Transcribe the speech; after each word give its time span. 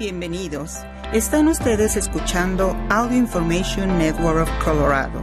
Bienvenidos. 0.00 0.78
Están 1.12 1.46
ustedes 1.46 1.94
escuchando 1.94 2.74
Audio 2.88 3.18
Information 3.18 3.98
Network 3.98 4.48
of 4.48 4.64
Colorado. 4.64 5.22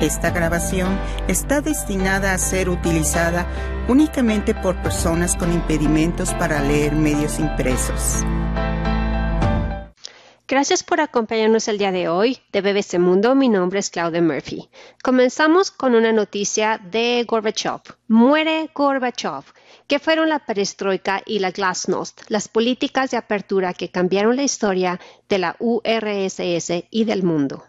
Esta 0.00 0.30
grabación 0.30 0.98
está 1.28 1.60
destinada 1.60 2.34
a 2.34 2.38
ser 2.38 2.70
utilizada 2.70 3.46
únicamente 3.86 4.52
por 4.52 4.74
personas 4.82 5.36
con 5.36 5.52
impedimentos 5.52 6.34
para 6.34 6.60
leer 6.60 6.92
medios 6.96 7.38
impresos. 7.38 8.24
Gracias 10.48 10.82
por 10.82 11.00
acompañarnos 11.00 11.68
el 11.68 11.78
día 11.78 11.92
de 11.92 12.08
hoy 12.08 12.40
de 12.50 12.62
BBC 12.62 12.98
Mundo. 12.98 13.36
Mi 13.36 13.48
nombre 13.48 13.78
es 13.78 13.90
Claudia 13.90 14.20
Murphy. 14.20 14.68
Comenzamos 15.04 15.70
con 15.70 15.94
una 15.94 16.10
noticia 16.10 16.80
de 16.82 17.24
Gorbachev. 17.28 17.82
Muere 18.08 18.70
Gorbachev. 18.74 19.44
¿Qué 19.90 19.98
fueron 19.98 20.28
la 20.28 20.38
perestroika 20.38 21.20
y 21.26 21.40
la 21.40 21.50
glasnost, 21.50 22.20
las 22.28 22.46
políticas 22.46 23.10
de 23.10 23.16
apertura 23.16 23.74
que 23.74 23.90
cambiaron 23.90 24.36
la 24.36 24.44
historia 24.44 25.00
de 25.28 25.38
la 25.38 25.56
URSS 25.58 26.84
y 26.90 27.04
del 27.04 27.24
mundo. 27.24 27.64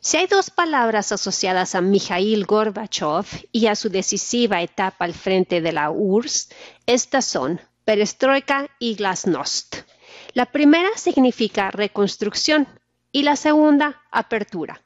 Si 0.00 0.16
hay 0.16 0.26
dos 0.26 0.50
palabras 0.50 1.12
asociadas 1.12 1.76
a 1.76 1.80
Mikhail 1.80 2.44
Gorbachev 2.44 3.24
y 3.52 3.68
a 3.68 3.76
su 3.76 3.88
decisiva 3.88 4.62
etapa 4.62 5.04
al 5.04 5.14
frente 5.14 5.60
de 5.60 5.70
la 5.70 5.92
URSS, 5.92 6.48
estas 6.86 7.24
son 7.24 7.60
perestroika 7.84 8.68
y 8.80 8.96
glasnost. 8.96 9.76
La 10.32 10.46
primera 10.46 10.90
significa 10.96 11.70
reconstrucción 11.70 12.66
y 13.12 13.22
la 13.22 13.36
segunda 13.36 14.02
apertura. 14.10 14.82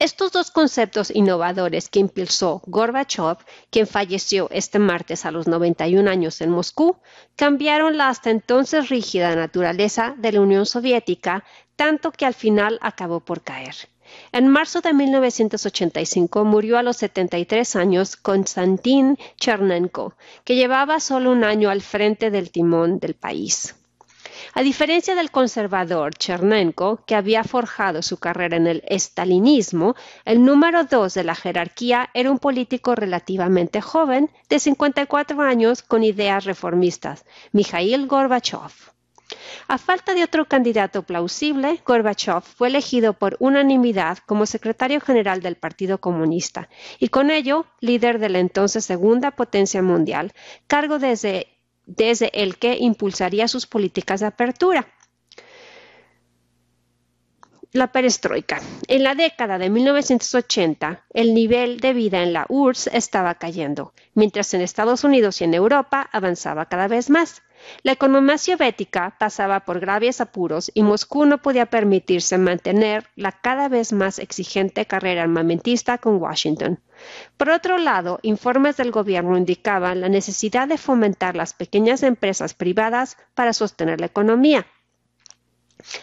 Estos 0.00 0.32
dos 0.32 0.50
conceptos 0.50 1.10
innovadores 1.14 1.90
que 1.90 1.98
impulsó 1.98 2.62
Gorbachev, 2.64 3.36
quien 3.68 3.86
falleció 3.86 4.48
este 4.50 4.78
martes 4.78 5.26
a 5.26 5.30
los 5.30 5.46
91 5.46 6.10
años 6.10 6.40
en 6.40 6.48
Moscú, 6.48 6.96
cambiaron 7.36 7.98
la 7.98 8.08
hasta 8.08 8.30
entonces 8.30 8.88
rígida 8.88 9.36
naturaleza 9.36 10.14
de 10.16 10.32
la 10.32 10.40
Unión 10.40 10.64
Soviética, 10.64 11.44
tanto 11.76 12.12
que 12.12 12.24
al 12.24 12.32
final 12.32 12.78
acabó 12.80 13.20
por 13.20 13.42
caer. 13.42 13.74
En 14.32 14.48
marzo 14.48 14.80
de 14.80 14.94
1985 14.94 16.46
murió 16.46 16.78
a 16.78 16.82
los 16.82 16.96
73 16.96 17.76
años 17.76 18.16
Konstantin 18.16 19.18
Chernenko, 19.36 20.14
que 20.44 20.56
llevaba 20.56 20.98
solo 21.00 21.30
un 21.30 21.44
año 21.44 21.68
al 21.68 21.82
frente 21.82 22.30
del 22.30 22.50
timón 22.50 23.00
del 23.00 23.12
país. 23.12 23.74
A 24.52 24.62
diferencia 24.62 25.14
del 25.14 25.30
conservador 25.30 26.14
Chernenko, 26.14 27.04
que 27.06 27.14
había 27.14 27.44
forjado 27.44 28.02
su 28.02 28.18
carrera 28.18 28.56
en 28.56 28.66
el 28.66 28.82
estalinismo, 28.88 29.94
el 30.24 30.44
número 30.44 30.84
dos 30.84 31.14
de 31.14 31.22
la 31.22 31.36
jerarquía 31.36 32.10
era 32.14 32.30
un 32.30 32.38
político 32.38 32.96
relativamente 32.96 33.80
joven, 33.80 34.28
de 34.48 34.58
54 34.58 35.40
años, 35.40 35.82
con 35.82 36.02
ideas 36.02 36.44
reformistas, 36.44 37.24
Mikhail 37.52 38.08
Gorbachev. 38.08 38.72
A 39.68 39.78
falta 39.78 40.14
de 40.14 40.24
otro 40.24 40.46
candidato 40.46 41.04
plausible, 41.04 41.80
Gorbachev 41.86 42.42
fue 42.42 42.66
elegido 42.66 43.12
por 43.12 43.36
unanimidad 43.38 44.18
como 44.26 44.46
secretario 44.46 45.00
general 45.00 45.42
del 45.42 45.54
Partido 45.54 45.98
Comunista 46.00 46.68
y 46.98 47.08
con 47.08 47.30
ello 47.30 47.66
líder 47.78 48.18
de 48.18 48.30
la 48.30 48.40
entonces 48.40 48.84
segunda 48.84 49.30
potencia 49.30 49.82
mundial, 49.82 50.32
cargo 50.66 50.98
desde 50.98 51.59
desde 51.96 52.30
el 52.42 52.56
que 52.56 52.76
impulsaría 52.78 53.48
sus 53.48 53.66
políticas 53.66 54.20
de 54.20 54.26
apertura. 54.26 54.86
La 57.72 57.92
perestroika. 57.92 58.60
En 58.88 59.04
la 59.04 59.14
década 59.14 59.56
de 59.56 59.70
1980, 59.70 61.04
el 61.14 61.34
nivel 61.34 61.78
de 61.78 61.92
vida 61.92 62.22
en 62.22 62.32
la 62.32 62.46
URSS 62.48 62.88
estaba 62.92 63.36
cayendo, 63.36 63.92
mientras 64.14 64.52
en 64.54 64.60
Estados 64.60 65.04
Unidos 65.04 65.40
y 65.40 65.44
en 65.44 65.54
Europa 65.54 66.08
avanzaba 66.12 66.66
cada 66.66 66.88
vez 66.88 67.10
más. 67.10 67.42
La 67.82 67.92
economía 67.92 68.38
soviética 68.38 69.14
pasaba 69.18 69.60
por 69.60 69.78
graves 69.78 70.20
apuros 70.20 70.72
y 70.74 70.82
Moscú 70.82 71.26
no 71.26 71.38
podía 71.38 71.66
permitirse 71.66 72.38
mantener 72.38 73.06
la 73.14 73.32
cada 73.32 73.68
vez 73.68 73.92
más 73.92 74.18
exigente 74.18 74.86
carrera 74.86 75.22
armamentista 75.22 75.98
con 75.98 76.16
Washington. 76.16 76.80
Por 77.36 77.50
otro 77.50 77.78
lado, 77.78 78.18
informes 78.22 78.76
del 78.76 78.90
gobierno 78.90 79.36
indicaban 79.36 80.00
la 80.00 80.08
necesidad 80.08 80.68
de 80.68 80.78
fomentar 80.78 81.36
las 81.36 81.54
pequeñas 81.54 82.02
empresas 82.02 82.54
privadas 82.54 83.16
para 83.34 83.52
sostener 83.52 84.00
la 84.00 84.06
economía. 84.06 84.66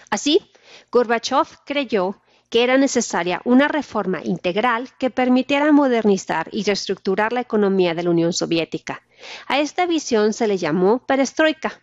Así, 0.09 0.51
Gorbachev 0.91 1.47
creyó 1.65 2.21
que 2.49 2.63
era 2.63 2.77
necesaria 2.77 3.41
una 3.43 3.67
reforma 3.67 4.21
integral 4.23 4.89
que 4.97 5.09
permitiera 5.09 5.71
modernizar 5.71 6.47
y 6.51 6.63
reestructurar 6.63 7.33
la 7.33 7.41
economía 7.41 7.93
de 7.93 8.03
la 8.03 8.09
Unión 8.09 8.33
Soviética. 8.33 9.01
A 9.47 9.59
esta 9.59 9.85
visión 9.85 10.33
se 10.33 10.47
le 10.47 10.57
llamó 10.57 10.99
perestroika. 11.05 11.81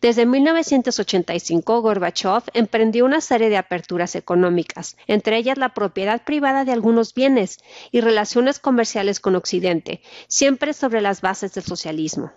Desde 0.00 0.26
1985, 0.26 1.82
Gorbachev 1.82 2.42
emprendió 2.54 3.04
una 3.04 3.20
serie 3.20 3.50
de 3.50 3.56
aperturas 3.56 4.14
económicas, 4.16 4.96
entre 5.06 5.36
ellas 5.36 5.58
la 5.58 5.74
propiedad 5.74 6.24
privada 6.24 6.64
de 6.64 6.72
algunos 6.72 7.14
bienes 7.14 7.58
y 7.92 8.00
relaciones 8.00 8.58
comerciales 8.58 9.20
con 9.20 9.36
Occidente, 9.36 10.02
siempre 10.28 10.72
sobre 10.72 11.00
las 11.00 11.20
bases 11.20 11.54
del 11.54 11.64
socialismo. 11.64 12.32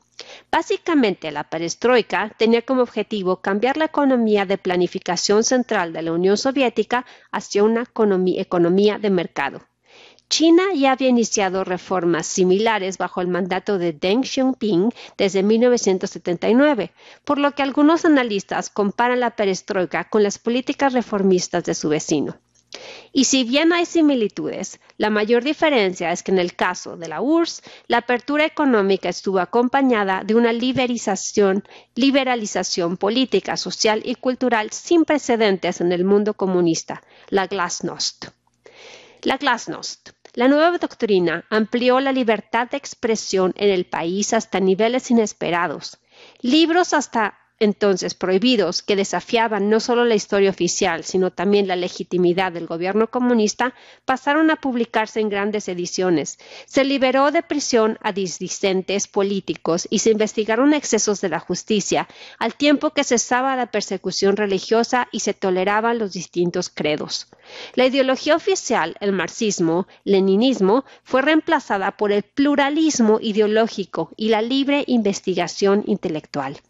Básicamente, 0.52 1.32
la 1.32 1.50
perestroika 1.50 2.34
tenía 2.38 2.62
como 2.62 2.84
objetivo 2.84 3.42
cambiar 3.42 3.78
la 3.78 3.86
economía 3.86 4.46
de 4.46 4.58
planificación 4.58 5.44
central 5.44 5.92
de 5.92 6.04
la 6.04 6.12
Unión 6.12 6.38
Soviética 6.38 7.06
hacia 7.32 7.64
una 7.64 7.88
economía 8.38 9.00
de 9.00 9.10
mercado. 9.10 9.62
China 10.36 10.64
ya 10.74 10.94
había 10.94 11.10
iniciado 11.10 11.64
reformas 11.64 12.26
similares 12.26 12.98
bajo 12.98 13.22
el 13.22 13.28
mandato 13.28 13.78
de 13.78 13.94
Deng 13.94 14.24
Xiaoping 14.24 14.92
desde 15.16 15.44
1979, 15.44 16.92
por 17.24 17.38
lo 17.38 17.52
que 17.52 17.62
algunos 17.62 18.04
analistas 18.04 18.72
comparan 18.72 19.20
la 19.20 19.36
perestroika 19.36 20.10
con 20.10 20.24
las 20.24 20.40
políticas 20.40 20.94
reformistas 20.94 21.66
de 21.66 21.76
su 21.76 21.88
vecino. 21.88 22.36
Y 23.12 23.26
si 23.26 23.44
bien 23.44 23.74
hay 23.74 23.86
similitudes, 23.86 24.80
la 24.98 25.12
mayor 25.12 25.44
diferencia 25.44 26.12
es 26.12 26.24
que 26.24 26.32
en 26.32 26.40
el 26.40 26.56
caso 26.56 26.98
de 26.98 27.10
la 27.10 27.22
URSS, 27.22 27.62
la 27.86 27.98
apertura 27.98 28.44
económica 28.44 29.10
estuvo 29.10 29.38
acompañada 29.38 30.24
de 30.26 30.34
una 30.34 30.52
liberalización, 30.52 31.64
liberalización 31.94 32.98
política, 32.98 33.56
social 33.56 34.02
y 34.04 34.16
cultural 34.16 34.72
sin 34.72 35.06
precedentes 35.06 35.80
en 35.80 35.92
el 35.92 36.04
mundo 36.06 36.34
comunista, 36.34 37.04
la 37.30 37.46
glasnost. 37.46 38.30
La 39.22 39.38
glasnost 39.38 40.10
la 40.34 40.48
nueva 40.48 40.78
doctrina 40.80 41.46
amplió 41.50 42.00
la 42.00 42.12
libertad 42.12 42.70
de 42.70 42.78
expresión 42.78 43.54
en 43.56 43.70
el 43.70 43.86
país 43.86 44.34
hasta 44.34 44.60
niveles 44.60 45.12
inesperados. 45.12 46.00
Libros 46.42 46.94
hasta 46.94 47.38
entonces 47.64 48.14
prohibidos 48.14 48.82
que 48.82 48.96
desafiaban 48.96 49.70
no 49.70 49.80
solo 49.80 50.06
la 50.06 50.16
historia 50.16 50.50
oficial, 50.50 51.04
sino 51.04 51.32
también 51.32 51.68
la 51.68 51.76
legitimidad 51.76 52.52
del 52.52 52.68
gobierno 52.68 53.08
comunista, 53.08 53.74
pasaron 54.06 54.52
a 54.52 54.58
publicarse 54.58 55.20
en 55.20 55.30
grandes 55.30 55.68
ediciones. 55.68 56.38
Se 56.66 56.84
liberó 56.84 57.32
de 57.32 57.42
prisión 57.42 57.98
a 58.02 58.12
dissidentes 58.12 59.08
políticos 59.08 59.88
y 59.90 60.00
se 60.00 60.12
investigaron 60.12 60.74
excesos 60.74 61.22
de 61.22 61.30
la 61.30 61.40
justicia, 61.40 62.08
al 62.40 62.56
tiempo 62.56 62.92
que 62.92 63.04
cesaba 63.04 63.56
la 63.56 63.72
persecución 63.72 64.38
religiosa 64.38 65.08
y 65.12 65.22
se 65.22 65.34
toleraban 65.34 66.00
los 66.00 66.14
distintos 66.14 66.70
credos. 66.70 67.28
La 67.76 67.86
ideología 67.86 68.36
oficial, 68.36 68.96
el 69.00 69.12
marxismo, 69.12 69.88
leninismo, 70.04 70.86
fue 71.04 71.22
reemplazada 71.22 71.92
por 71.92 72.12
el 72.12 72.24
pluralismo 72.24 73.20
ideológico 73.22 74.12
y 74.18 74.30
la 74.30 74.42
libre 74.42 74.84
investigación 74.88 75.84
intelectual. 75.88 76.62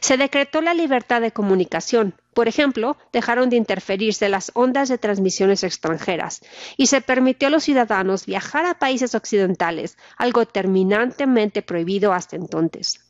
Se 0.00 0.16
decretó 0.16 0.60
la 0.60 0.74
libertad 0.74 1.20
de 1.20 1.32
comunicación. 1.32 2.14
Por 2.34 2.48
ejemplo, 2.48 2.96
dejaron 3.12 3.50
de 3.50 3.56
interferirse 3.56 4.28
las 4.28 4.50
ondas 4.54 4.88
de 4.88 4.98
transmisiones 4.98 5.64
extranjeras 5.64 6.40
y 6.76 6.86
se 6.86 7.00
permitió 7.00 7.48
a 7.48 7.50
los 7.50 7.64
ciudadanos 7.64 8.26
viajar 8.26 8.64
a 8.64 8.78
países 8.78 9.14
occidentales, 9.14 9.98
algo 10.16 10.46
terminantemente 10.46 11.62
prohibido 11.62 12.12
hasta 12.12 12.36
entonces. 12.36 13.00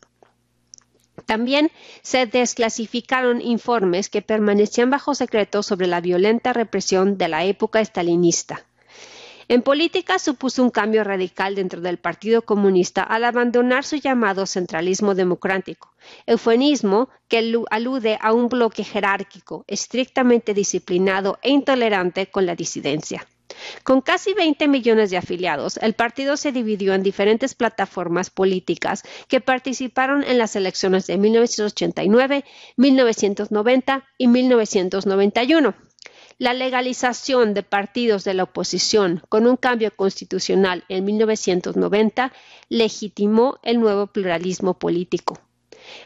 También 1.27 1.71
se 2.03 2.27
desclasificaron 2.27 3.41
informes 3.41 4.09
que 4.09 4.23
permanecían 4.23 4.91
bajo 4.91 5.15
secreto 5.15 5.63
sobre 5.63 5.87
la 5.87 6.01
violenta 6.01 6.53
represión 6.53 7.19
de 7.19 7.29
la 7.29 7.45
época 7.45 7.81
estalinista. 7.81 8.68
En 9.51 9.63
política 9.63 10.19
supuso 10.19 10.63
un 10.63 10.69
cambio 10.69 11.05
radical 11.05 11.55
dentro 11.55 11.81
del 11.81 11.97
Partido 11.97 12.43
Comunista 12.43 13.03
al 13.03 13.25
abandonar 13.25 13.83
su 13.83 13.97
llamado 13.97 14.45
centralismo 14.45 15.15
democrático, 15.15 15.95
eufemismo 16.27 17.09
que 17.29 17.39
alude 17.71 18.19
a 18.21 18.35
un 18.35 18.51
bloque 18.51 18.85
jerárquico, 18.85 19.65
estrictamente 19.67 20.53
disciplinado 20.53 21.39
e 21.41 21.49
intolerante 21.49 22.27
con 22.27 22.45
la 22.45 22.55
disidencia. 22.55 23.27
Con 23.85 24.03
casi 24.03 24.35
20 24.35 24.69
millones 24.69 25.09
de 25.09 25.17
afiliados, 25.17 25.79
el 25.79 25.95
partido 25.95 26.37
se 26.37 26.53
dividió 26.53 26.93
en 26.93 27.03
diferentes 27.03 27.55
plataformas 27.55 28.29
políticas 28.29 29.03
que 29.29 29.41
participaron 29.41 30.25
en 30.25 30.37
las 30.37 30.57
elecciones 30.57 31.07
de 31.07 31.17
1989, 31.17 32.45
1990 32.77 34.05
y 34.19 34.29
1991 34.29 35.88
la 36.39 36.55
legalización 36.55 37.53
de 37.53 37.65
partidos 37.65 38.23
de 38.23 38.33
la 38.33 38.45
oposición 38.45 39.23
con 39.29 39.47
un 39.47 39.57
cambio 39.57 39.95
constitucional 39.95 40.85
en 40.89 41.05
1990 41.05 42.33
legitimó 42.69 43.59
el 43.65 43.81
nuevo 43.81 44.07
pluralismo 44.07 44.79
político. 44.79 45.41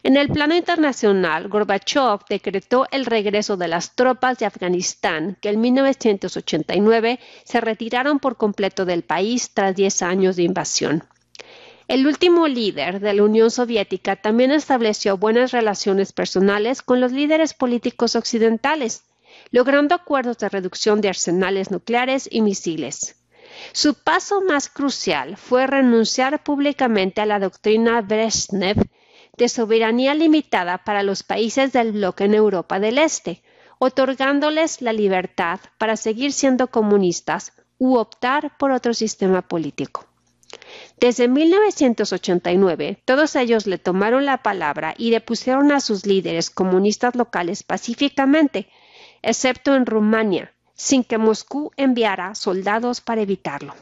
En 0.03 0.17
el 0.17 0.29
plano 0.29 0.55
internacional, 0.55 1.49
Gorbachev 1.49 2.21
decretó 2.31 2.87
el 2.91 3.05
regreso 3.05 3.57
de 3.57 3.69
las 3.69 3.95
tropas 3.95 4.39
de 4.39 4.47
Afganistán, 4.47 5.37
que 5.41 5.51
en 5.51 5.61
1989 5.61 7.19
se 7.45 7.61
retiraron 7.61 8.19
por 8.19 8.37
completo 8.37 8.85
del 8.85 9.03
país 9.03 9.51
tras 9.53 9.75
10 9.75 10.03
años 10.03 10.37
de 10.37 10.45
invasión. 10.45 11.05
El 11.89 12.07
último 12.07 12.49
líder 12.49 13.01
de 13.01 13.13
la 13.13 13.23
Unión 13.25 13.51
Soviética 13.51 14.17
también 14.17 14.53
estableció 14.53 15.19
buenas 15.19 15.51
relaciones 15.51 16.13
personales 16.13 16.81
con 16.81 17.01
los 17.01 17.13
líderes 17.13 17.53
políticos 17.53 18.15
occidentales, 18.17 19.03
logrando 19.53 19.95
acuerdos 19.95 20.39
de 20.39 20.49
reducción 20.49 21.01
de 21.01 21.11
arsenales 21.11 21.71
nucleares 21.71 22.29
y 22.31 22.41
misiles. 22.41 23.17
Su 23.73 23.95
paso 23.95 24.41
más 24.41 24.69
crucial 24.69 25.37
fue 25.37 25.67
renunciar 25.67 26.43
públicamente 26.43 27.21
a 27.21 27.27
la 27.27 27.39
doctrina 27.39 28.01
Brezhnev 28.01 28.89
de 29.37 29.49
soberanía 29.49 30.15
limitada 30.15 30.79
para 30.79 31.03
los 31.03 31.23
países 31.23 31.73
del 31.73 31.93
bloque 31.93 32.25
en 32.25 32.35
Europa 32.35 32.81
del 32.81 32.99
Este, 32.99 33.43
otorgándoles 33.79 34.81
la 34.81 34.93
libertad 34.93 35.61
para 35.79 35.97
seguir 35.97 36.33
siendo 36.33 36.69
comunistas 36.69 37.53
u 37.79 37.97
optar 37.97 38.57
por 38.59 38.71
otro 38.71 38.95
sistema 38.95 39.43
político. 39.43 40.07
Desde 41.01 41.29
1989, 41.29 43.03
todos 43.05 43.35
ellos 43.37 43.67
le 43.67 43.79
tomaron 43.79 44.25
la 44.25 44.43
palabra 44.43 44.95
y 44.97 45.11
depusieron 45.11 45.73
a 45.73 45.81
sus 45.81 46.07
líderes 46.07 46.51
comunistas 46.51 47.17
locales 47.17 47.63
pacíficamente, 47.63 48.69
excepto 49.23 49.75
en 49.75 49.87
Rumania, 49.87 50.53
sin 50.75 51.05
que 51.05 51.19
Moscú 51.19 51.71
enviara 51.77 52.35
soldados 52.35 53.01
para 53.01 53.23
evitarlo. 53.23 53.75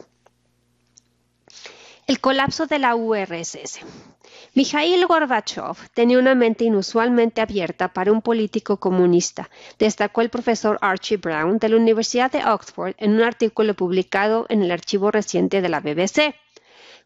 El 2.07 2.19
colapso 2.19 2.67
de 2.67 2.79
la 2.79 2.95
URSS. 2.95 3.79
Mikhail 4.53 5.05
Gorbachev 5.05 5.77
tenía 5.93 6.19
una 6.19 6.35
mente 6.35 6.65
inusualmente 6.65 7.39
abierta 7.39 7.93
para 7.93 8.11
un 8.11 8.21
político 8.21 8.77
comunista, 8.77 9.49
destacó 9.79 10.19
el 10.19 10.29
profesor 10.29 10.77
Archie 10.81 11.17
Brown 11.17 11.57
de 11.57 11.69
la 11.69 11.77
Universidad 11.77 12.31
de 12.31 12.45
Oxford 12.45 12.95
en 12.97 13.13
un 13.13 13.21
artículo 13.21 13.75
publicado 13.75 14.45
en 14.49 14.61
el 14.61 14.71
archivo 14.71 15.09
reciente 15.09 15.61
de 15.61 15.69
la 15.69 15.79
BBC. 15.79 16.35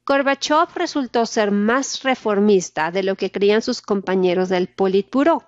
Gorbachev 0.08 0.70
resultó 0.76 1.26
ser 1.26 1.52
más 1.52 2.02
reformista 2.04 2.90
de 2.90 3.04
lo 3.04 3.16
que 3.16 3.32
creían 3.32 3.62
sus 3.62 3.82
compañeros 3.82 4.50
del 4.50 4.68
Politburo. 4.68 5.44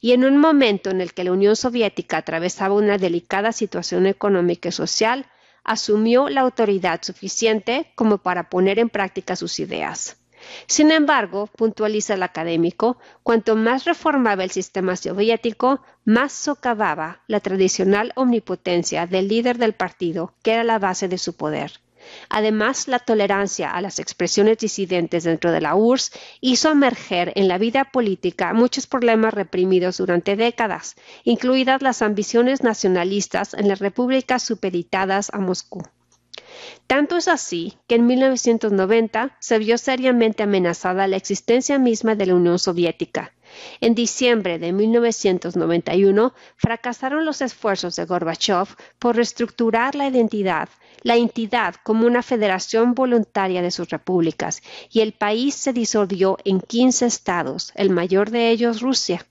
Y 0.00 0.12
en 0.12 0.24
un 0.24 0.38
momento 0.38 0.90
en 0.90 1.00
el 1.00 1.14
que 1.14 1.24
la 1.24 1.32
Unión 1.32 1.56
Soviética 1.56 2.18
atravesaba 2.18 2.74
una 2.74 2.98
delicada 2.98 3.52
situación 3.52 4.06
económica 4.06 4.68
y 4.68 4.72
social, 4.72 5.26
asumió 5.64 6.28
la 6.28 6.40
autoridad 6.40 7.00
suficiente 7.02 7.92
como 7.94 8.18
para 8.18 8.50
poner 8.50 8.78
en 8.78 8.88
práctica 8.88 9.36
sus 9.36 9.60
ideas. 9.60 10.16
Sin 10.66 10.90
embargo, 10.90 11.46
puntualiza 11.46 12.14
el 12.14 12.22
académico, 12.22 12.98
cuanto 13.22 13.54
más 13.54 13.84
reformaba 13.84 14.42
el 14.42 14.50
sistema 14.50 14.96
soviético, 14.96 15.82
más 16.04 16.32
socavaba 16.32 17.22
la 17.28 17.40
tradicional 17.40 18.12
omnipotencia 18.16 19.06
del 19.06 19.28
líder 19.28 19.58
del 19.58 19.74
partido, 19.74 20.34
que 20.42 20.52
era 20.52 20.64
la 20.64 20.80
base 20.80 21.06
de 21.06 21.18
su 21.18 21.34
poder. 21.34 21.80
Además, 22.28 22.88
la 22.88 22.98
tolerancia 22.98 23.70
a 23.70 23.80
las 23.80 23.98
expresiones 23.98 24.58
disidentes 24.58 25.24
dentro 25.24 25.52
de 25.52 25.60
la 25.60 25.74
URSS 25.74 26.12
hizo 26.40 26.70
emerger 26.70 27.32
en 27.36 27.48
la 27.48 27.58
vida 27.58 27.90
política 27.92 28.52
muchos 28.54 28.86
problemas 28.86 29.34
reprimidos 29.34 29.98
durante 29.98 30.36
décadas, 30.36 30.96
incluidas 31.24 31.82
las 31.82 32.02
ambiciones 32.02 32.62
nacionalistas 32.62 33.54
en 33.54 33.68
las 33.68 33.78
repúblicas 33.78 34.42
supeditadas 34.42 35.30
a 35.32 35.38
Moscú. 35.38 35.82
Tanto 36.86 37.16
es 37.16 37.28
así 37.28 37.78
que 37.86 37.94
en 37.94 38.06
1990 38.06 39.36
se 39.40 39.58
vio 39.58 39.78
seriamente 39.78 40.42
amenazada 40.42 41.06
la 41.06 41.16
existencia 41.16 41.78
misma 41.78 42.14
de 42.14 42.26
la 42.26 42.34
Unión 42.34 42.58
Soviética. 42.58 43.32
En 43.80 43.94
diciembre 43.94 44.58
de 44.58 44.72
1991 44.72 46.34
fracasaron 46.56 47.24
los 47.24 47.40
esfuerzos 47.40 47.96
de 47.96 48.04
Gorbachev 48.04 48.68
por 48.98 49.16
reestructurar 49.16 49.94
la 49.94 50.08
identidad, 50.08 50.68
la 51.02 51.16
entidad 51.16 51.74
como 51.82 52.06
una 52.06 52.22
federación 52.22 52.94
voluntaria 52.94 53.62
de 53.62 53.70
sus 53.70 53.88
repúblicas, 53.90 54.62
y 54.90 55.00
el 55.00 55.12
país 55.12 55.54
se 55.54 55.72
disolvió 55.72 56.38
en 56.44 56.60
15 56.60 57.06
estados, 57.06 57.72
el 57.74 57.90
mayor 57.90 58.30
de 58.30 58.50
ellos 58.50 58.80
Rusia. 58.80 59.26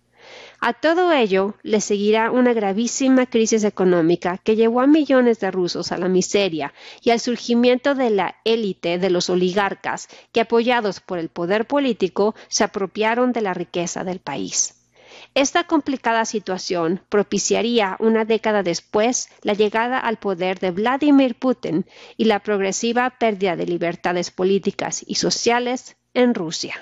A 0.64 0.74
todo 0.74 1.12
ello 1.12 1.56
le 1.64 1.82
seguirá 1.82 2.30
una 2.30 2.54
gravísima 2.54 3.26
crisis 3.26 3.64
económica 3.64 4.38
que 4.38 4.56
llevó 4.56 4.82
a 4.82 4.86
millones 4.86 5.40
de 5.40 5.50
rusos 5.50 5.92
a 5.92 5.98
la 5.98 6.08
miseria 6.08 6.72
y 7.02 7.10
al 7.10 7.20
surgimiento 7.20 7.96
de 7.96 8.12
la 8.12 8.36
élite 8.46 9.00
de 9.00 9.10
los 9.10 9.32
oligarcas 9.32 10.08
que, 10.32 10.42
apoyados 10.42 11.00
por 11.00 11.18
el 11.18 11.30
poder 11.30 11.66
político, 11.66 12.36
se 12.48 12.64
apropiaron 12.64 13.34
de 13.34 13.42
la 13.42 13.56
riqueza 13.56 14.04
del 14.04 14.20
país. 14.20 14.76
Esta 15.34 15.64
complicada 15.64 16.26
situación 16.26 17.02
propiciaría 17.10 17.98
una 18.00 18.24
década 18.24 18.62
después 18.62 19.30
la 19.42 19.54
llegada 19.54 19.98
al 19.98 20.18
poder 20.18 20.60
de 20.60 20.70
Vladimir 20.70 21.40
Putin 21.40 21.88
y 22.18 22.26
la 22.26 22.40
progresiva 22.40 23.10
pérdida 23.10 23.56
de 23.56 23.66
libertades 23.66 24.30
políticas 24.30 25.04
y 25.08 25.16
sociales 25.16 25.98
en 26.14 26.36
Rusia. 26.36 26.76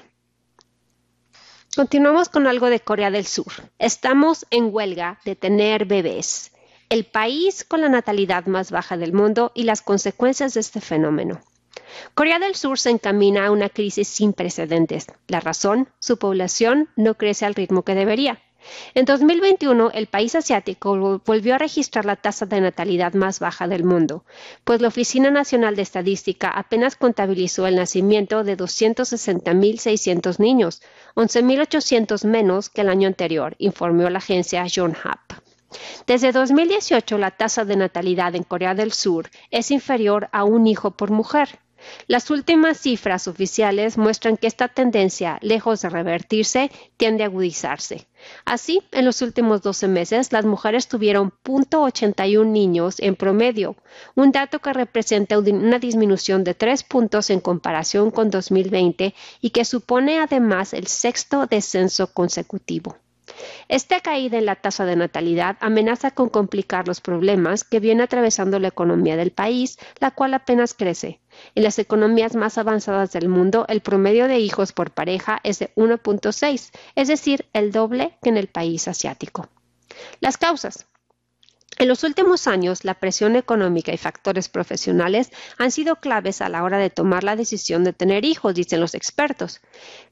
Continuamos 1.76 2.30
con 2.30 2.48
algo 2.48 2.68
de 2.72 2.80
Corea 2.80 3.12
del 3.12 3.28
Sur. 3.28 3.54
Estamos 3.78 4.48
en 4.50 4.74
huelga 4.74 5.20
de 5.24 5.36
tener 5.36 5.86
bebés, 5.86 6.52
el 6.90 7.06
país 7.06 7.64
con 7.64 7.82
la 7.82 7.90
natalidad 7.90 8.48
más 8.48 8.72
baja 8.72 8.98
del 8.98 9.14
mundo 9.14 9.52
y 9.54 9.64
las 9.64 9.84
consecuencias 9.84 10.56
de 10.56 10.62
este 10.62 10.82
fenómeno. 10.82 11.40
Corea 12.16 12.40
del 12.40 12.56
Sur 12.56 12.80
se 12.80 12.90
encamina 12.90 13.46
a 13.46 13.52
una 13.52 13.70
crisis 13.70 14.08
sin 14.08 14.34
precedentes. 14.34 15.06
La 15.28 15.42
razón, 15.42 15.88
su 16.00 16.18
población 16.18 16.90
no 16.96 17.14
crece 17.16 17.46
al 17.46 17.54
ritmo 17.54 17.84
que 17.84 17.94
debería. 17.94 18.42
En 18.94 19.06
2021, 19.06 19.92
el 19.94 20.08
país 20.08 20.36
asiático 20.36 21.22
volvió 21.26 21.56
a 21.56 21.58
registrar 21.58 22.06
la 22.06 22.16
tasa 22.16 22.46
de 22.46 22.62
natalidad 22.62 23.14
más 23.14 23.40
baja 23.40 23.68
del 23.68 23.84
mundo, 23.84 24.24
pues 24.64 24.82
la 24.82 24.88
Oficina 24.90 25.32
Nacional 25.32 25.76
de 25.76 25.82
Estadística 25.82 26.50
apenas 26.50 26.96
contabilizó 26.96 27.68
el 27.68 27.76
nacimiento 27.76 28.44
de 28.44 28.58
260.600 28.58 30.40
niños, 30.40 30.82
11.800 31.16 32.26
menos 32.26 32.70
que 32.70 32.82
el 32.82 32.90
año 32.90 33.08
anterior, 33.08 33.56
informó 33.60 34.10
la 34.10 34.20
agencia 34.20 34.66
Yonhap. 34.66 35.20
Desde 36.08 36.32
2018, 36.32 37.18
la 37.18 37.32
tasa 37.32 37.66
de 37.66 37.76
natalidad 37.76 38.36
en 38.36 38.44
Corea 38.44 38.74
del 38.74 38.92
Sur 38.92 39.30
es 39.52 39.70
inferior 39.72 40.30
a 40.32 40.44
un 40.44 40.66
hijo 40.66 40.92
por 40.92 41.12
mujer. 41.12 41.60
Las 42.08 42.30
últimas 42.30 42.78
cifras 42.80 43.28
oficiales 43.28 43.98
muestran 43.98 44.38
que 44.38 44.48
esta 44.48 44.68
tendencia, 44.68 45.38
lejos 45.42 45.82
de 45.82 45.90
revertirse, 45.90 46.72
tiende 46.98 47.24
a 47.24 47.28
agudizarse. 47.28 48.08
Así, 48.46 48.82
en 48.92 49.06
los 49.06 49.22
últimos 49.22 49.62
12 49.62 49.88
meses, 49.88 50.32
las 50.32 50.46
mujeres 50.46 50.88
tuvieron 50.88 51.32
0.81 51.44 52.46
niños 52.46 53.00
en 53.00 53.16
promedio, 53.16 53.76
un 54.16 54.32
dato 54.32 54.60
que 54.60 54.74
representa 54.74 55.40
una 55.40 55.80
disminución 55.80 56.44
de 56.44 56.54
3 56.54 56.84
puntos 56.84 57.30
en 57.30 57.40
comparación 57.40 58.12
con 58.12 58.30
2020 58.30 59.14
y 59.42 59.50
que 59.52 59.66
supone 59.66 60.20
además 60.20 60.74
el 60.74 60.88
sexto 60.88 61.46
descenso 61.48 62.14
consecutivo. 62.14 62.98
Esta 63.68 64.00
caída 64.02 64.38
en 64.38 64.46
la 64.46 64.56
tasa 64.56 64.86
de 64.86 64.96
natalidad 64.96 65.58
amenaza 65.60 66.12
con 66.12 66.30
complicar 66.30 66.88
los 66.88 67.02
problemas 67.02 67.64
que 67.64 67.80
viene 67.80 68.04
atravesando 68.04 68.60
la 68.60 68.70
economía 68.70 69.16
del 69.16 69.32
país, 69.32 69.78
la 70.00 70.12
cual 70.12 70.34
apenas 70.34 70.74
crece. 70.74 71.20
En 71.56 71.64
las 71.64 71.80
economías 71.80 72.36
más 72.36 72.58
avanzadas 72.58 73.12
del 73.12 73.30
mundo, 73.30 73.66
el 73.70 73.82
promedio 73.82 74.28
de 74.28 74.40
hijos 74.40 74.72
por 74.72 74.92
pareja 74.92 75.40
es 75.44 75.60
de 75.60 75.74
1.6, 75.76 76.72
es 76.96 77.08
decir, 77.08 77.46
el 77.54 77.72
doble 77.72 78.18
que 78.22 78.30
en 78.30 78.38
el 78.38 78.48
país 78.48 78.88
asiático. 78.88 79.50
Las 80.20 80.38
causas. 80.38 80.88
En 81.78 81.88
los 81.88 82.04
últimos 82.04 82.48
años, 82.48 82.84
la 82.84 82.96
presión 82.96 83.36
económica 83.36 83.94
y 83.94 83.98
factores 83.98 84.50
profesionales 84.50 85.32
han 85.58 85.72
sido 85.72 85.98
claves 85.98 86.42
a 86.42 86.50
la 86.50 86.64
hora 86.64 86.78
de 86.78 86.90
tomar 86.90 87.24
la 87.24 87.36
decisión 87.36 87.84
de 87.84 87.94
tener 87.94 88.26
hijos, 88.26 88.54
dicen 88.54 88.82
los 88.82 88.96
expertos. 88.96 89.62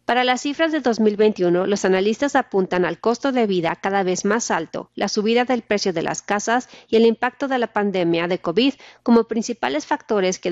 Para 0.06 0.24
las 0.24 0.42
cifras 0.42 0.72
de 0.72 0.80
2021, 0.80 1.66
los 1.66 1.84
analistas 1.84 2.38
apuntan 2.38 2.86
al 2.86 3.00
costo 3.00 3.34
de 3.34 3.48
vida 3.48 3.76
cada 3.76 4.04
vez 4.04 4.24
más 4.24 4.52
alto, 4.52 4.92
la 4.96 5.10
subida 5.10 5.44
del 5.44 5.62
precio 5.62 5.92
de 5.92 6.04
las 6.04 6.22
casas 6.22 6.70
y 6.88 6.96
el 6.96 7.06
impacto 7.06 7.50
de 7.50 7.58
la 7.58 7.74
pandemia 7.74 8.28
de 8.28 8.40
COVID 8.40 8.76
como 9.04 9.26
principales 9.26 9.86
factores 9.86 10.40
que 10.40 10.52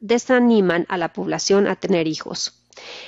desaniman 0.00 0.86
a 0.88 0.96
la 0.96 1.12
población 1.12 1.68
a 1.68 1.76
tener 1.76 2.08
hijos. 2.08 2.61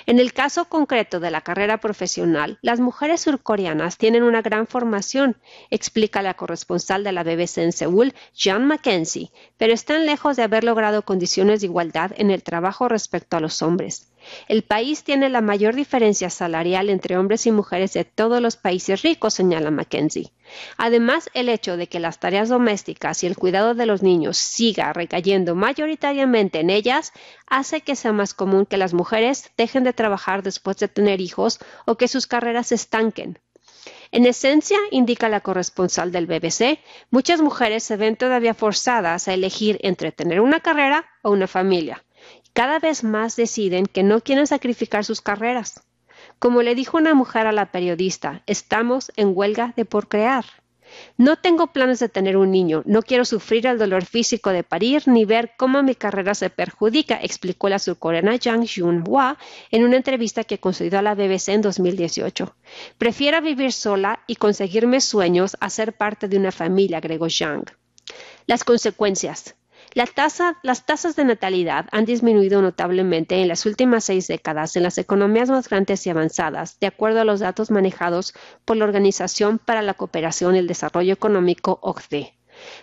En 0.07 0.19
el 0.19 0.33
caso 0.33 0.67
concreto 0.67 1.21
de 1.21 1.31
la 1.31 1.41
carrera 1.41 1.79
profesional, 1.79 2.59
las 2.61 2.81
mujeres 2.81 3.23
surcoreanas 3.23 3.97
tienen 3.97 4.23
una 4.23 4.43
gran 4.43 4.67
formación, 4.67 5.37
explica 5.71 6.23
la 6.23 6.35
corresponsal 6.35 7.03
de 7.05 7.13
la 7.13 7.23
BBC 7.23 7.59
en 7.59 7.73
Seúl, 7.73 8.15
Jean 8.35 8.67
Mackenzie, 8.67 9.31
pero 9.57 9.73
están 9.73 10.07
lejos 10.07 10.37
de 10.37 10.43
haber 10.43 10.65
logrado 10.65 11.03
condiciones 11.03 11.61
de 11.61 11.67
igualdad 11.67 12.13
en 12.17 12.31
el 12.31 12.43
trabajo 12.43 12.89
respecto 12.89 13.37
a 13.37 13.41
los 13.41 13.63
hombres. 13.63 14.11
El 14.49 14.63
país 14.63 15.05
tiene 15.05 15.29
la 15.29 15.41
mayor 15.41 15.75
diferencia 15.75 16.31
salarial 16.31 16.91
entre 16.91 17.17
hombres 17.17 17.47
y 17.47 17.53
mujeres 17.53 17.93
de 17.93 18.05
todos 18.05 18.41
los 18.41 18.57
países 18.57 19.03
ricos, 19.03 19.35
señala 19.35 19.71
Mackenzie. 19.71 20.33
Además, 20.77 21.31
el 21.35 21.49
hecho 21.49 21.77
de 21.77 21.89
que 21.89 22.01
las 22.01 22.21
tareas 22.21 22.49
domésticas 22.49 23.23
y 23.23 23.27
el 23.27 23.37
cuidado 23.37 23.75
de 23.75 23.87
los 23.87 24.03
niños 24.03 24.39
siga 24.39 24.93
recayendo 24.93 25.55
mayoritariamente 25.55 26.61
en 26.61 26.71
ellas 26.71 27.13
hace 27.47 27.81
que 27.81 27.97
sea 27.97 28.13
más 28.13 28.35
común 28.35 28.67
que 28.67 28.77
las 28.77 28.95
mujeres 28.95 29.51
dejen 29.57 29.85
de 29.85 29.93
trabajar 29.93 30.43
después 30.43 30.77
de 30.79 30.89
tener 30.89 31.21
hijos 31.21 31.59
o 31.87 31.97
que 31.97 32.09
sus 32.09 32.27
carreras 32.27 32.69
se 32.69 32.77
estanquen. 32.77 33.39
En 34.13 34.27
esencia, 34.27 34.79
indica 34.91 35.29
la 35.29 35.41
corresponsal 35.41 36.13
del 36.13 36.27
BBC, 36.27 36.79
muchas 37.11 37.41
mujeres 37.41 37.83
se 37.83 37.97
ven 37.97 38.17
todavía 38.17 38.55
forzadas 38.55 39.27
a 39.27 39.35
elegir 39.35 39.79
entre 39.83 40.13
tener 40.13 40.41
una 40.41 40.61
carrera 40.61 41.05
o 41.23 41.31
una 41.31 41.49
familia. 41.49 42.05
Cada 42.55 42.79
vez 42.79 43.03
más 43.03 43.35
deciden 43.35 43.87
que 43.87 44.05
no 44.05 44.21
quieren 44.21 44.47
sacrificar 44.47 45.05
sus 45.05 45.21
carreras. 45.21 45.83
Como 46.39 46.63
le 46.63 46.77
dijo 46.77 46.97
una 46.97 47.13
mujer 47.13 47.49
a 47.49 47.53
la 47.53 47.73
periodista, 47.73 48.45
estamos 48.47 49.11
en 49.17 49.33
huelga 49.35 49.75
de 49.77 49.85
por 49.85 50.07
crear. 50.07 50.45
No 51.17 51.35
tengo 51.35 51.73
planes 51.73 51.99
de 51.99 52.09
tener 52.09 52.37
un 52.37 52.53
niño, 52.53 52.85
no 52.87 53.03
quiero 53.03 53.25
sufrir 53.25 53.67
el 53.67 53.77
dolor 53.77 54.05
físico 54.05 54.51
de 54.51 54.63
parir 54.63 55.03
ni 55.09 55.25
ver 55.25 55.55
cómo 55.57 55.83
mi 55.83 55.97
carrera 55.97 56.37
se 56.37 56.49
perjudica, 56.49 57.19
explicó 57.21 57.69
la 57.69 57.81
surcoreana 57.81 58.39
Jang 58.41 58.65
Jun-hwa 58.65 59.37
en 59.73 59.83
una 59.83 59.97
entrevista 59.97 60.45
que 60.45 60.61
concedió 60.61 61.01
a 61.01 61.03
la 61.03 61.17
BBC 61.17 61.49
en 61.49 61.63
2018. 61.63 62.55
Prefiero 62.99 63.43
vivir 63.43 63.73
sola 63.73 64.21
y 64.29 64.37
conseguirme 64.37 65.01
sueños 65.01 65.57
a 65.59 65.71
ser 65.71 65.95
parte 65.95 66.29
de 66.29 66.37
una 66.37 66.53
familia, 66.53 66.99
agregó 66.99 67.27
Jang. 67.29 67.65
Las 68.47 68.63
consecuencias 68.63 69.57
las 69.95 70.85
tasas 70.87 71.17
de 71.17 71.25
natalidad 71.25 71.87
han 71.93 72.05
disminuido 72.05 72.61
notablemente 72.61 73.41
en 73.41 73.49
las 73.49 73.65
últimas 73.65 74.05
seis 74.05 74.27
décadas 74.27 74.75
en 74.77 74.83
las 74.83 74.99
economías 74.99 75.51
más 75.51 75.69
grandes 75.69 76.07
y 76.07 76.11
avanzadas, 76.11 76.79
de 76.81 76.89
acuerdo 76.89 77.21
a 77.21 77.25
los 77.25 77.41
datos 77.41 77.71
manejados 77.71 78.35
por 78.65 78.77
la 78.77 78.85
Organización 78.85 79.59
para 79.59 79.83
la 79.83 79.95
Cooperación 79.95 80.57
y 80.57 80.59
el 80.59 80.67
Desarrollo 80.67 81.13
Económico 81.13 81.79
OCDE. 81.81 82.35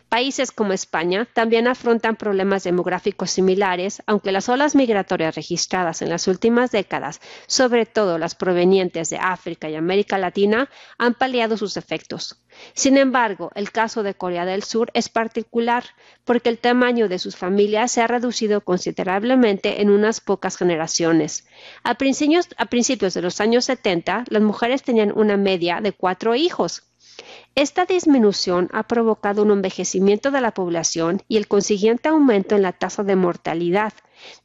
Países 0.10 0.52
como 0.52 0.74
España 0.74 1.28
también 1.34 1.68
afrontan 1.68 2.16
problemas 2.16 2.64
demográficos 2.64 3.32
similares, 3.32 4.02
aunque 4.06 4.32
las 4.32 4.50
olas 4.50 4.76
migratorias 4.76 5.36
registradas 5.36 6.02
en 6.02 6.10
las 6.10 6.28
últimas 6.28 6.72
décadas, 6.72 7.22
sobre 7.48 7.86
todo 7.86 8.18
las 8.18 8.36
provenientes 8.36 9.10
de 9.10 9.18
África 9.18 9.70
y 9.70 9.76
América 9.76 10.18
Latina, 10.18 10.70
han 10.98 11.14
paliado 11.14 11.58
sus 11.58 11.78
efectos. 11.78 12.42
Sin 12.74 12.98
embargo, 12.98 13.52
el 13.56 13.72
caso 13.72 14.04
de 14.04 14.14
Corea 14.14 14.46
del 14.46 14.64
Sur 14.64 14.92
es 14.94 15.10
particular 15.10 15.86
porque 16.26 16.50
el 16.50 16.58
tamaño 16.58 17.08
de 17.08 17.20
sus 17.20 17.36
familias 17.36 17.92
se 17.92 18.02
ha 18.02 18.08
reducido 18.08 18.62
considerablemente 18.62 19.82
en 19.82 19.90
unas 19.90 20.20
pocas 20.20 20.58
generaciones. 20.58 21.48
A 21.84 21.96
principios, 21.96 23.14
de 23.14 23.22
los 23.22 23.42
años 23.42 23.66
70, 23.66 24.26
las 24.28 24.42
mujeres 24.42 24.84
tenían 24.84 25.14
una 25.16 25.38
media 25.38 25.80
de 25.82 25.94
cuatro 25.94 26.36
hijos. 26.36 26.91
Esta 27.56 27.86
disminución 27.86 28.70
ha 28.72 28.84
provocado 28.84 29.44
un 29.44 29.52
envejecimiento 29.52 30.32
de 30.32 30.42
la 30.42 30.52
población 30.52 31.22
y 31.28 31.38
el 31.38 31.48
consiguiente 31.48 32.10
aumento 32.10 32.56
en 32.56 32.62
la 32.62 32.72
tasa 32.72 33.04
de 33.04 33.16
mortalidad. 33.16 33.94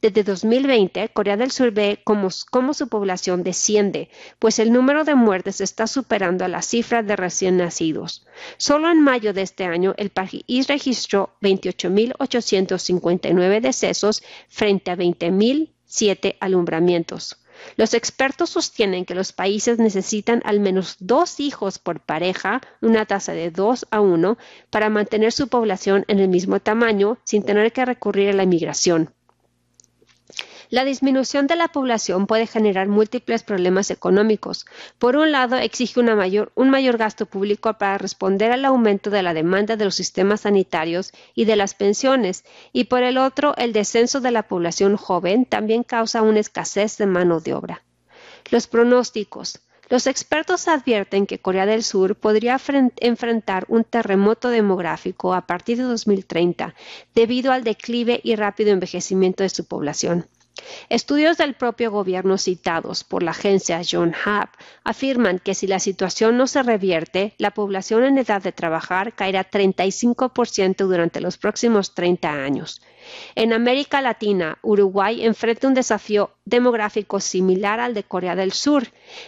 Desde 0.01 0.23
2020, 0.23 1.09
Corea 1.09 1.37
del 1.37 1.51
Sur 1.51 1.71
ve 1.71 1.99
cómo, 2.03 2.29
su 2.29 2.89
población 2.89 3.43
desciende, 3.43 4.09
pues 4.39 4.57
el 4.59 4.73
número 4.73 5.03
de 5.03 5.15
muertes 5.15 5.61
está 5.61 5.87
superando 5.87 6.45
a 6.45 6.47
la 6.47 6.61
cifra 6.61 7.03
de 7.03 7.15
recién 7.15 7.57
nacidos. 7.57 8.25
Solo 8.57 8.89
en 8.89 9.01
mayo 9.01 9.33
de 9.33 9.43
este 9.43 9.65
año, 9.65 9.93
el 9.97 10.09
país 10.09 10.67
registró 10.67 11.35
28.859 11.41 13.61
decesos 13.61 14.23
frente 14.49 14.91
a 14.91 14.97
20.007 14.97 16.37
alumbramientos. 16.39 17.37
Los 17.75 17.93
expertos 17.93 18.49
sostienen 18.49 19.05
que 19.05 19.15
los 19.15 19.33
países 19.33 19.79
necesitan 19.79 20.41
al 20.45 20.59
menos 20.59 20.97
dos 20.99 21.39
hijos 21.39 21.79
por 21.79 21.99
pareja, 21.99 22.61
una 22.81 23.05
tasa 23.05 23.33
de 23.33 23.51
2 23.51 23.87
a 23.91 24.01
1, 24.01 24.37
para 24.69 24.89
mantener 24.89 25.31
su 25.31 25.47
población 25.47 26.05
en 26.07 26.19
el 26.19 26.27
mismo 26.27 26.59
tamaño 26.59 27.17
sin 27.23 27.43
tener 27.43 27.71
que 27.71 27.85
recurrir 27.85 28.29
a 28.29 28.33
la 28.33 28.43
inmigración. 28.43 29.13
La 30.69 30.83
disminución 30.83 31.47
de 31.47 31.55
la 31.55 31.69
población 31.69 32.27
puede 32.27 32.45
generar 32.45 32.89
múltiples 32.89 33.41
problemas 33.43 33.89
económicos. 33.89 34.65
Por 34.99 35.15
un 35.15 35.31
lado, 35.31 35.55
exige 35.55 36.01
un 36.01 36.69
mayor 36.69 36.97
gasto 36.97 37.25
público 37.25 37.73
para 37.75 37.97
responder 37.97 38.51
al 38.51 38.65
aumento 38.65 39.09
de 39.09 39.23
la 39.23 39.33
demanda 39.33 39.77
de 39.77 39.85
los 39.85 39.95
sistemas 39.95 40.41
sanitarios 40.41 41.13
y 41.35 41.45
de 41.45 41.55
las 41.55 41.73
pensiones, 41.73 42.43
y 42.73 42.85
por 42.85 43.03
el 43.03 43.17
otro, 43.17 43.55
el 43.55 43.71
descenso 43.71 44.19
de 44.19 44.31
la 44.31 44.43
población 44.43 44.97
joven 44.97 45.45
también 45.45 45.83
causa 45.83 46.21
una 46.21 46.41
escasez 46.41 46.97
de 46.97 47.05
mano 47.05 47.39
de 47.39 47.53
obra. 47.53 47.83
Los 48.51 48.67
pronósticos. 48.67 49.61
Los 49.89 50.05
expertos 50.05 50.67
advierten 50.67 51.25
que 51.25 51.39
Corea 51.39 51.65
del 51.65 51.81
Sur 51.81 52.15
podría 52.15 52.59
enfrentar 52.97 53.63
un 53.69 53.85
terremoto 53.85 54.49
demográfico 54.49 55.33
a 55.33 55.47
partir 55.47 55.77
de 55.77 55.83
2030 55.83 56.75
debido 57.15 57.53
al 57.53 57.63
declive 57.63 58.19
y 58.21 58.35
rápido 58.35 58.71
envejecimiento 58.71 59.43
de 59.43 59.49
su 59.49 59.63
población. 59.65 60.27
Estudios 60.89 61.37
del 61.37 61.53
propio 61.53 61.91
gobierno 61.91 62.37
citados 62.37 63.03
por 63.03 63.23
la 63.23 63.31
agencia 63.31 63.81
John 63.89 64.13
Hub 64.25 64.49
afirman 64.83 65.39
que 65.39 65.53
si 65.53 65.67
la 65.67 65.79
situación 65.79 66.37
no 66.37 66.47
se 66.47 66.63
revierte, 66.63 67.33
la 67.37 67.51
población 67.51 68.03
en 68.03 68.17
edad 68.17 68.41
de 68.41 68.51
trabajar 68.51 69.13
caerá 69.13 69.49
35% 69.49 70.75
durante 70.77 71.21
los 71.21 71.37
próximos 71.37 71.93
30 71.93 72.29
años. 72.31 72.81
En 73.35 73.53
América 73.53 74.01
Latina, 74.01 74.57
Uruguay 74.61 75.25
enfrenta 75.25 75.67
un 75.67 75.73
desafío 75.73 76.31
demográfico 76.45 77.19
similar 77.19 77.79
al 77.79 77.93
de 77.93 78.03
Corea 78.03 78.35
del 78.35 78.51
Sur. 78.51 78.87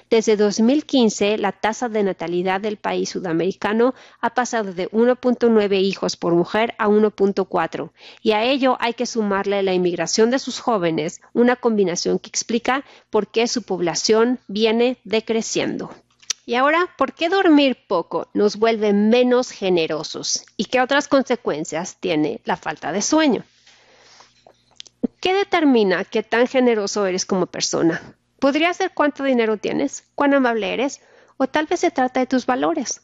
Desde 0.09 0.38
2015, 0.38 1.38
la 1.38 1.51
tasa 1.51 1.89
de 1.89 2.03
natalidad 2.03 2.62
del 2.62 2.77
país 2.77 3.09
sudamericano 3.09 3.93
ha 4.21 4.31
pasado 4.33 4.74
de 4.74 4.89
1.9 4.91 5.81
hijos 5.81 6.15
por 6.17 6.33
mujer 6.33 6.74
a 6.77 6.88
1.4, 6.88 7.91
y 8.21 8.31
a 8.31 8.43
ello 8.43 8.77
hay 8.79 8.93
que 8.93 9.05
sumarle 9.05 9.63
la 9.63 9.74
inmigración 9.74 10.29
de 10.31 10.39
sus 10.39 10.59
jóvenes, 10.59 11.21
una 11.33 11.55
combinación 11.55 12.19
que 12.19 12.29
explica 12.29 12.83
por 13.09 13.27
qué 13.27 13.48
su 13.48 13.63
población 13.63 14.39
viene 14.48 14.98
decreciendo. 15.03 15.89
Y 16.50 16.55
ahora, 16.55 16.88
¿por 16.98 17.13
qué 17.13 17.29
dormir 17.29 17.77
poco 17.88 18.27
nos 18.33 18.55
vuelve 18.55 18.91
menos 18.91 19.51
generosos? 19.51 20.45
¿Y 20.57 20.65
qué 20.65 20.81
otras 20.81 21.07
consecuencias 21.07 21.98
tiene 22.00 22.41
la 22.43 22.57
falta 22.57 22.91
de 22.91 23.03
sueño? 23.03 23.43
¿Qué 25.20 25.34
determina 25.34 26.06
qué 26.06 26.24
tan 26.24 26.48
generoso 26.48 27.06
eres 27.06 27.26
como 27.26 27.46
persona? 27.46 28.16
Podría 28.40 28.74
ser 28.74 28.92
cuánto 28.94 29.26
dinero 29.26 29.58
tienes, 29.58 30.06
cuán 30.16 30.34
amable 30.34 30.74
eres, 30.74 31.02
o 31.36 31.48
tal 31.48 31.66
vez 31.66 31.82
se 31.82 31.92
trata 31.92 32.22
de 32.22 32.26
tus 32.26 32.46
valores. 32.46 33.02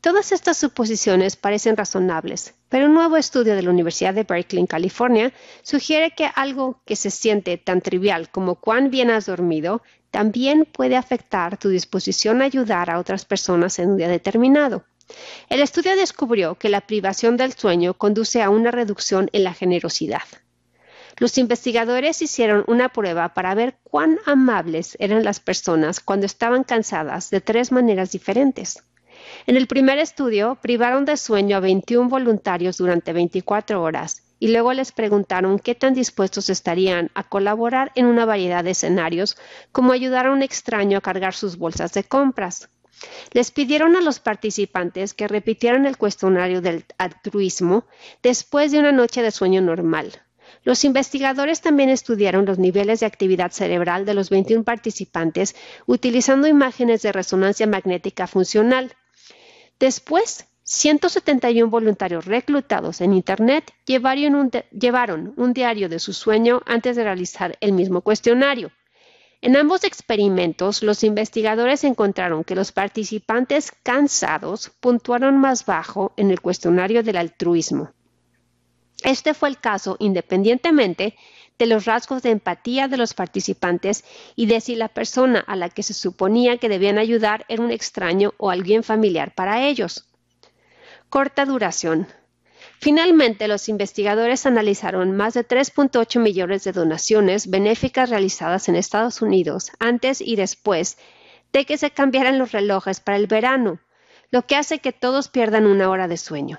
Todas 0.00 0.30
estas 0.30 0.58
suposiciones 0.58 1.34
parecen 1.34 1.76
razonables, 1.76 2.54
pero 2.68 2.86
un 2.86 2.94
nuevo 2.94 3.16
estudio 3.16 3.56
de 3.56 3.62
la 3.62 3.70
Universidad 3.70 4.14
de 4.14 4.22
Berkeley 4.22 4.60
en 4.60 4.68
California 4.68 5.32
sugiere 5.62 6.12
que 6.12 6.30
algo 6.36 6.80
que 6.86 6.94
se 6.94 7.10
siente 7.10 7.58
tan 7.58 7.80
trivial 7.80 8.30
como 8.30 8.54
cuán 8.54 8.90
bien 8.90 9.10
has 9.10 9.26
dormido 9.26 9.82
también 10.12 10.66
puede 10.66 10.96
afectar 10.96 11.56
tu 11.58 11.68
disposición 11.68 12.42
a 12.42 12.44
ayudar 12.44 12.90
a 12.90 13.00
otras 13.00 13.24
personas 13.24 13.78
en 13.80 13.90
un 13.90 13.96
día 13.96 14.08
determinado. 14.08 14.84
El 15.48 15.60
estudio 15.60 15.96
descubrió 15.96 16.54
que 16.54 16.68
la 16.68 16.80
privación 16.80 17.36
del 17.36 17.54
sueño 17.54 17.94
conduce 17.94 18.40
a 18.40 18.50
una 18.50 18.70
reducción 18.70 19.28
en 19.32 19.42
la 19.42 19.52
generosidad. 19.52 20.22
Los 21.20 21.36
investigadores 21.36 22.22
hicieron 22.22 22.64
una 22.66 22.88
prueba 22.88 23.34
para 23.34 23.54
ver 23.54 23.76
cuán 23.84 24.18
amables 24.24 24.96
eran 24.98 25.22
las 25.22 25.38
personas 25.38 26.00
cuando 26.00 26.24
estaban 26.24 26.64
cansadas 26.64 27.28
de 27.28 27.42
tres 27.42 27.72
maneras 27.72 28.10
diferentes. 28.10 28.82
En 29.46 29.58
el 29.58 29.66
primer 29.66 29.98
estudio, 29.98 30.56
privaron 30.62 31.04
de 31.04 31.18
sueño 31.18 31.58
a 31.58 31.60
21 31.60 32.08
voluntarios 32.08 32.78
durante 32.78 33.12
24 33.12 33.82
horas 33.82 34.22
y 34.38 34.48
luego 34.48 34.72
les 34.72 34.92
preguntaron 34.92 35.58
qué 35.58 35.74
tan 35.74 35.92
dispuestos 35.92 36.48
estarían 36.48 37.10
a 37.12 37.28
colaborar 37.28 37.92
en 37.96 38.06
una 38.06 38.24
variedad 38.24 38.64
de 38.64 38.70
escenarios, 38.70 39.36
como 39.72 39.92
ayudar 39.92 40.24
a 40.24 40.32
un 40.32 40.42
extraño 40.42 40.96
a 40.96 41.02
cargar 41.02 41.34
sus 41.34 41.58
bolsas 41.58 41.92
de 41.92 42.02
compras. 42.02 42.70
Les 43.32 43.50
pidieron 43.50 43.94
a 43.94 44.00
los 44.00 44.20
participantes 44.20 45.12
que 45.12 45.28
repitieran 45.28 45.84
el 45.84 45.98
cuestionario 45.98 46.62
del 46.62 46.86
altruismo 46.96 47.84
después 48.22 48.72
de 48.72 48.78
una 48.78 48.92
noche 48.92 49.20
de 49.20 49.30
sueño 49.30 49.60
normal, 49.60 50.22
los 50.62 50.84
investigadores 50.84 51.60
también 51.62 51.88
estudiaron 51.88 52.44
los 52.44 52.58
niveles 52.58 53.00
de 53.00 53.06
actividad 53.06 53.50
cerebral 53.50 54.04
de 54.04 54.14
los 54.14 54.28
21 54.30 54.64
participantes 54.64 55.56
utilizando 55.86 56.46
imágenes 56.46 57.02
de 57.02 57.12
resonancia 57.12 57.66
magnética 57.66 58.26
funcional. 58.26 58.94
Después, 59.78 60.46
171 60.64 61.68
voluntarios 61.68 62.26
reclutados 62.26 63.00
en 63.00 63.14
Internet 63.14 63.72
llevaron 63.86 65.34
un, 65.36 65.52
diario 65.52 65.88
de 65.88 65.98
su 65.98 66.12
sueño 66.12 66.60
antes 66.66 66.94
de 66.94 67.04
realizar 67.04 67.56
el 67.60 67.72
mismo 67.72 68.02
cuestionario. 68.02 68.70
En 69.40 69.56
ambos 69.56 69.84
experimentos, 69.84 70.82
los 70.82 71.02
investigadores 71.02 71.82
encontraron 71.82 72.44
que 72.44 72.54
los 72.54 72.72
participantes 72.72 73.72
cansados 73.82 74.70
puntuaron 74.80 75.38
más 75.38 75.64
bajo 75.64 76.12
en 76.16 76.30
el 76.30 76.40
cuestionario 76.40 77.02
del 77.02 77.16
altruismo. 77.16 77.90
Este 79.02 79.34
fue 79.34 79.48
el 79.48 79.58
caso 79.58 79.96
independientemente 79.98 81.16
de 81.58 81.66
los 81.66 81.84
rasgos 81.84 82.22
de 82.22 82.30
empatía 82.30 82.88
de 82.88 82.96
los 82.96 83.14
participantes 83.14 84.04
y 84.34 84.46
de 84.46 84.60
si 84.60 84.76
la 84.76 84.88
persona 84.88 85.40
a 85.40 85.56
la 85.56 85.68
que 85.68 85.82
se 85.82 85.92
suponía 85.92 86.56
que 86.56 86.68
debían 86.70 86.98
ayudar 86.98 87.44
era 87.48 87.62
un 87.62 87.70
extraño 87.70 88.32
o 88.38 88.50
alguien 88.50 88.82
familiar 88.82 89.34
para 89.34 89.66
ellos. 89.66 90.06
Corta 91.10 91.44
duración. 91.44 92.06
Finalmente, 92.78 93.46
los 93.46 93.68
investigadores 93.68 94.46
analizaron 94.46 95.14
más 95.14 95.34
de 95.34 95.46
3.8 95.46 96.18
millones 96.18 96.64
de 96.64 96.72
donaciones 96.72 97.50
benéficas 97.50 98.08
realizadas 98.08 98.68
en 98.70 98.76
Estados 98.76 99.20
Unidos 99.20 99.70
antes 99.78 100.22
y 100.22 100.36
después 100.36 100.96
de 101.52 101.66
que 101.66 101.76
se 101.76 101.90
cambiaran 101.90 102.38
los 102.38 102.52
relojes 102.52 103.00
para 103.00 103.18
el 103.18 103.26
verano, 103.26 103.80
lo 104.30 104.46
que 104.46 104.56
hace 104.56 104.78
que 104.78 104.92
todos 104.92 105.28
pierdan 105.28 105.66
una 105.66 105.90
hora 105.90 106.08
de 106.08 106.16
sueño. 106.16 106.58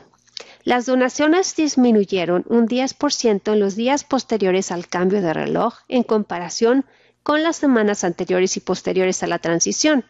Las 0.64 0.86
donaciones 0.86 1.56
disminuyeron 1.56 2.46
un 2.48 2.68
10% 2.68 3.54
en 3.54 3.60
los 3.60 3.76
días 3.76 4.04
posteriores 4.04 4.72
al 4.72 4.88
cambio 4.88 5.22
de 5.22 5.34
reloj 5.34 5.80
en 5.88 6.04
comparación 6.04 6.86
con 7.24 7.42
las 7.42 7.58
semanas 7.58 8.04
anteriores 8.04 8.58
y 8.58 8.60
posteriores 8.60 9.24
a 9.24 9.28
la 9.28 9.40
transición. 9.40 10.06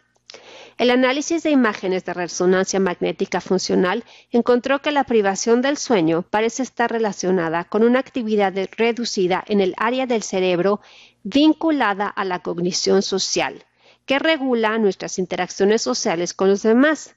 El 0.78 0.90
análisis 0.90 1.42
de 1.42 1.50
imágenes 1.50 2.04
de 2.04 2.14
resonancia 2.14 2.80
magnética 2.80 3.40
funcional 3.40 4.04
encontró 4.30 4.80
que 4.80 4.90
la 4.90 5.04
privación 5.04 5.62
del 5.62 5.76
sueño 5.76 6.22
parece 6.22 6.62
estar 6.62 6.90
relacionada 6.90 7.64
con 7.64 7.82
una 7.82 7.98
actividad 7.98 8.54
reducida 8.76 9.44
en 9.46 9.60
el 9.60 9.74
área 9.76 10.06
del 10.06 10.22
cerebro 10.22 10.80
vinculada 11.22 12.08
a 12.08 12.24
la 12.24 12.40
cognición 12.40 13.02
social, 13.02 13.64
que 14.06 14.18
regula 14.18 14.78
nuestras 14.78 15.18
interacciones 15.18 15.82
sociales 15.82 16.34
con 16.34 16.48
los 16.48 16.62
demás. 16.62 17.14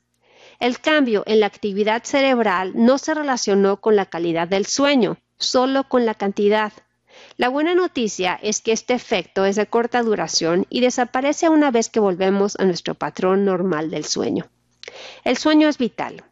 El 0.60 0.80
cambio 0.80 1.24
en 1.26 1.40
la 1.40 1.48
actividad 1.48 2.04
cerebral 2.04 2.72
no 2.76 2.98
se 2.98 3.14
relacionó 3.14 3.78
con 3.78 3.96
la 3.96 4.06
calidad 4.06 4.48
del 4.48 4.66
sueño, 4.66 5.18
solo 5.38 5.84
con 5.88 6.06
la 6.06 6.14
cantidad. 6.14 6.72
La 7.38 7.50
buena 7.50 7.76
noticia 7.76 8.40
es 8.42 8.62
que 8.62 8.72
este 8.72 8.94
efecto 8.94 9.46
es 9.46 9.56
de 9.56 9.68
corta 9.68 10.02
duración 10.04 10.66
y 10.70 10.82
desaparece 10.82 11.50
una 11.50 11.72
vez 11.72 11.90
que 11.90 12.00
volvemos 12.00 12.58
a 12.60 12.66
nuestro 12.66 12.96
patrón 12.96 13.46
normal 13.46 13.90
del 13.90 14.06
sueño. 14.06 14.48
El 15.24 15.38
sueño 15.38 15.68
es 15.68 15.78
vital. 15.78 16.24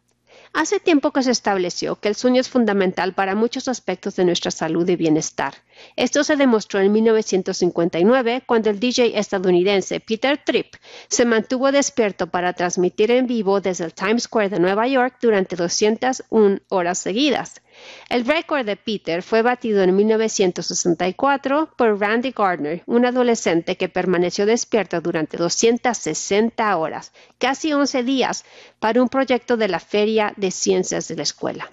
Hace 0.56 0.78
tiempo 0.78 1.10
que 1.10 1.24
se 1.24 1.32
estableció 1.32 1.96
que 1.96 2.06
el 2.06 2.14
sueño 2.14 2.40
es 2.40 2.48
fundamental 2.48 3.12
para 3.12 3.34
muchos 3.34 3.66
aspectos 3.66 4.14
de 4.14 4.24
nuestra 4.24 4.52
salud 4.52 4.88
y 4.88 4.94
bienestar. 4.94 5.54
Esto 5.96 6.22
se 6.22 6.36
demostró 6.36 6.78
en 6.78 6.92
1959 6.92 8.44
cuando 8.46 8.70
el 8.70 8.78
DJ 8.78 9.18
estadounidense 9.18 9.98
Peter 9.98 10.38
Tripp 10.38 10.76
se 11.08 11.24
mantuvo 11.24 11.72
despierto 11.72 12.28
para 12.28 12.52
transmitir 12.52 13.10
en 13.10 13.26
vivo 13.26 13.60
desde 13.60 13.84
el 13.84 13.94
Times 13.94 14.22
Square 14.22 14.48
de 14.48 14.60
Nueva 14.60 14.86
York 14.86 15.16
durante 15.20 15.56
201 15.56 16.60
horas 16.68 16.98
seguidas. 17.00 17.60
El 18.08 18.24
récord 18.24 18.64
de 18.64 18.76
Peter 18.76 19.22
fue 19.22 19.42
batido 19.42 19.82
en 19.82 19.94
1964 19.96 21.74
por 21.76 22.00
Randy 22.00 22.32
Gardner, 22.36 22.82
un 22.86 23.06
adolescente 23.06 23.76
que 23.76 23.88
permaneció 23.88 24.46
despierto 24.46 25.00
durante 25.00 25.36
260 25.36 26.76
horas, 26.76 27.12
casi 27.38 27.72
11 27.72 28.02
días, 28.02 28.44
para 28.78 29.02
un 29.02 29.08
proyecto 29.08 29.56
de 29.56 29.68
la 29.68 29.80
Feria 29.80 30.34
de 30.36 30.50
Ciencias 30.50 31.08
de 31.08 31.16
la 31.16 31.22
escuela. 31.22 31.70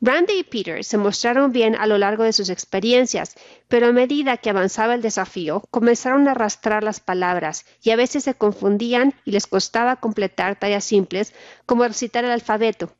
Randy 0.00 0.38
y 0.38 0.44
Peter 0.44 0.82
se 0.84 0.96
mostraron 0.96 1.52
bien 1.52 1.76
a 1.76 1.86
lo 1.86 1.98
largo 1.98 2.24
de 2.24 2.32
sus 2.32 2.48
experiencias, 2.48 3.36
pero 3.68 3.88
a 3.88 3.92
medida 3.92 4.38
que 4.38 4.50
avanzaba 4.50 4.94
el 4.94 5.02
desafío, 5.02 5.62
comenzaron 5.70 6.26
a 6.26 6.30
arrastrar 6.30 6.82
las 6.82 7.00
palabras 7.00 7.66
y 7.82 7.90
a 7.90 7.96
veces 7.96 8.24
se 8.24 8.34
confundían 8.34 9.14
y 9.24 9.32
les 9.32 9.46
costaba 9.46 9.96
completar 9.96 10.58
tallas 10.58 10.84
simples 10.84 11.34
como 11.66 11.84
recitar 11.84 12.24
el 12.24 12.30
alfabeto. 12.30 12.92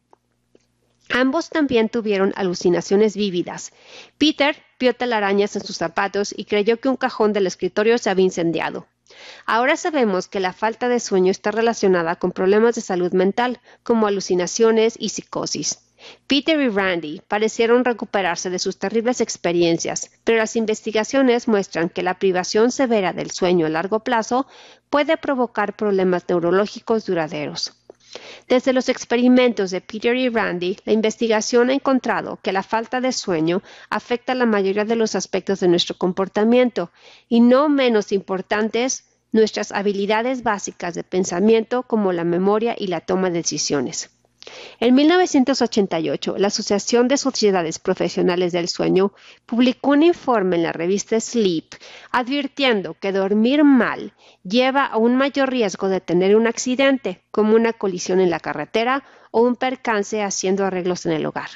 Ambos 1.13 1.51
también 1.51 1.89
tuvieron 1.89 2.33
alucinaciones 2.37 3.17
vívidas. 3.17 3.73
Peter 4.19 4.57
vio 4.79 4.95
telarañas 4.95 5.57
en 5.57 5.65
sus 5.65 5.77
zapatos 5.77 6.33
y 6.37 6.45
creyó 6.45 6.79
que 6.79 6.89
un 6.89 6.97
cajón 6.97 7.33
del 7.33 7.47
escritorio 7.47 7.99
se 7.99 8.11
había 8.11 8.25
incendiado. 8.25 8.87
Ahora 9.45 9.77
sabemos 9.77 10.29
que 10.29 10.41
la 10.41 10.53
falta 10.53 10.89
de 10.89 11.01
sueño 11.01 11.31
está 11.31 11.51
relacionada 11.51 12.17
con 12.17 12.33
problemas 12.33 12.77
de 12.77 12.81
salud 12.81 13.13
mental, 13.13 13.61
como 13.83 14.07
alucinaciones 14.07 14.95
y 14.99 15.09
psicosis. 15.09 15.81
Peter 16.27 16.59
y 16.61 16.69
Randy 16.69 17.21
parecieron 17.29 17.85
recuperarse 17.85 18.49
de 18.49 18.59
sus 18.59 18.79
terribles 18.79 19.21
experiencias, 19.21 20.11
pero 20.25 20.39
las 20.39 20.57
investigaciones 20.57 21.49
muestran 21.49 21.91
que 21.91 22.03
la 22.03 22.19
privación 22.19 22.71
severa 22.71 23.13
del 23.13 23.31
sueño 23.33 23.67
a 23.67 23.69
largo 23.69 24.01
plazo 24.01 24.47
puede 24.89 25.17
provocar 25.19 25.77
problemas 25.77 26.25
neurológicos 26.29 27.05
duraderos. 27.05 27.80
Desde 28.49 28.73
los 28.73 28.89
experimentos 28.89 29.71
de 29.71 29.81
Peter 29.81 30.17
y 30.17 30.29
Randy, 30.29 30.77
la 30.85 30.93
investigación 30.93 31.71
ha 31.71 31.75
encontrado 31.75 32.39
que 32.43 32.53
la 32.53 32.63
falta 32.63 33.01
de 33.01 33.13
sueño 33.13 33.63
afecta 33.89 34.35
la 34.35 34.47
mayoría 34.47 34.85
de 34.85 34.97
los 34.97 35.15
aspectos 35.15 35.61
de 35.61 35.69
nuestro 35.69 35.97
comportamiento 35.97 36.91
y 37.29 37.41
no 37.41 37.69
menos 37.69 38.13
importantes 38.13 39.05
nuestras 39.33 39.71
habilidades 39.73 40.43
básicas 40.43 40.95
de 40.95 41.05
pensamiento 41.05 41.85
como 41.85 42.13
la 42.13 42.25
memoria 42.25 42.75
y 42.77 42.89
la 42.89 43.01
toma 43.01 43.31
de 43.31 43.39
decisiones. 43.39 44.11
En 44.79 44.95
1988, 44.95 46.37
la 46.39 46.49
Asociación 46.49 47.09
de 47.09 47.17
Sociedades 47.17 47.79
Profesionales 47.79 48.53
del 48.53 48.69
Sueño 48.69 49.13
publicó 49.47 49.91
un 49.91 50.03
informe 50.03 50.57
en 50.57 50.63
la 50.63 50.73
revista 50.73 51.21
Sleep 51.21 51.75
advirtiendo 52.13 52.95
que 52.95 53.13
dormir 53.13 53.65
mal 53.65 54.15
lleva 54.43 54.87
a 54.87 54.97
un 54.97 55.17
mayor 55.17 55.51
riesgo 55.51 55.89
de 55.89 56.01
tener 56.01 56.37
un 56.37 56.47
accidente, 56.47 57.23
como 57.31 57.55
una 57.55 57.73
colisión 57.73 58.21
en 58.21 58.31
la 58.31 58.41
carretera 58.41 59.05
o 59.31 59.43
un 59.43 59.57
percance 59.57 60.23
haciendo 60.23 60.65
arreglos 60.65 61.07
en 61.07 61.13
el 61.13 61.27
hogar. 61.27 61.51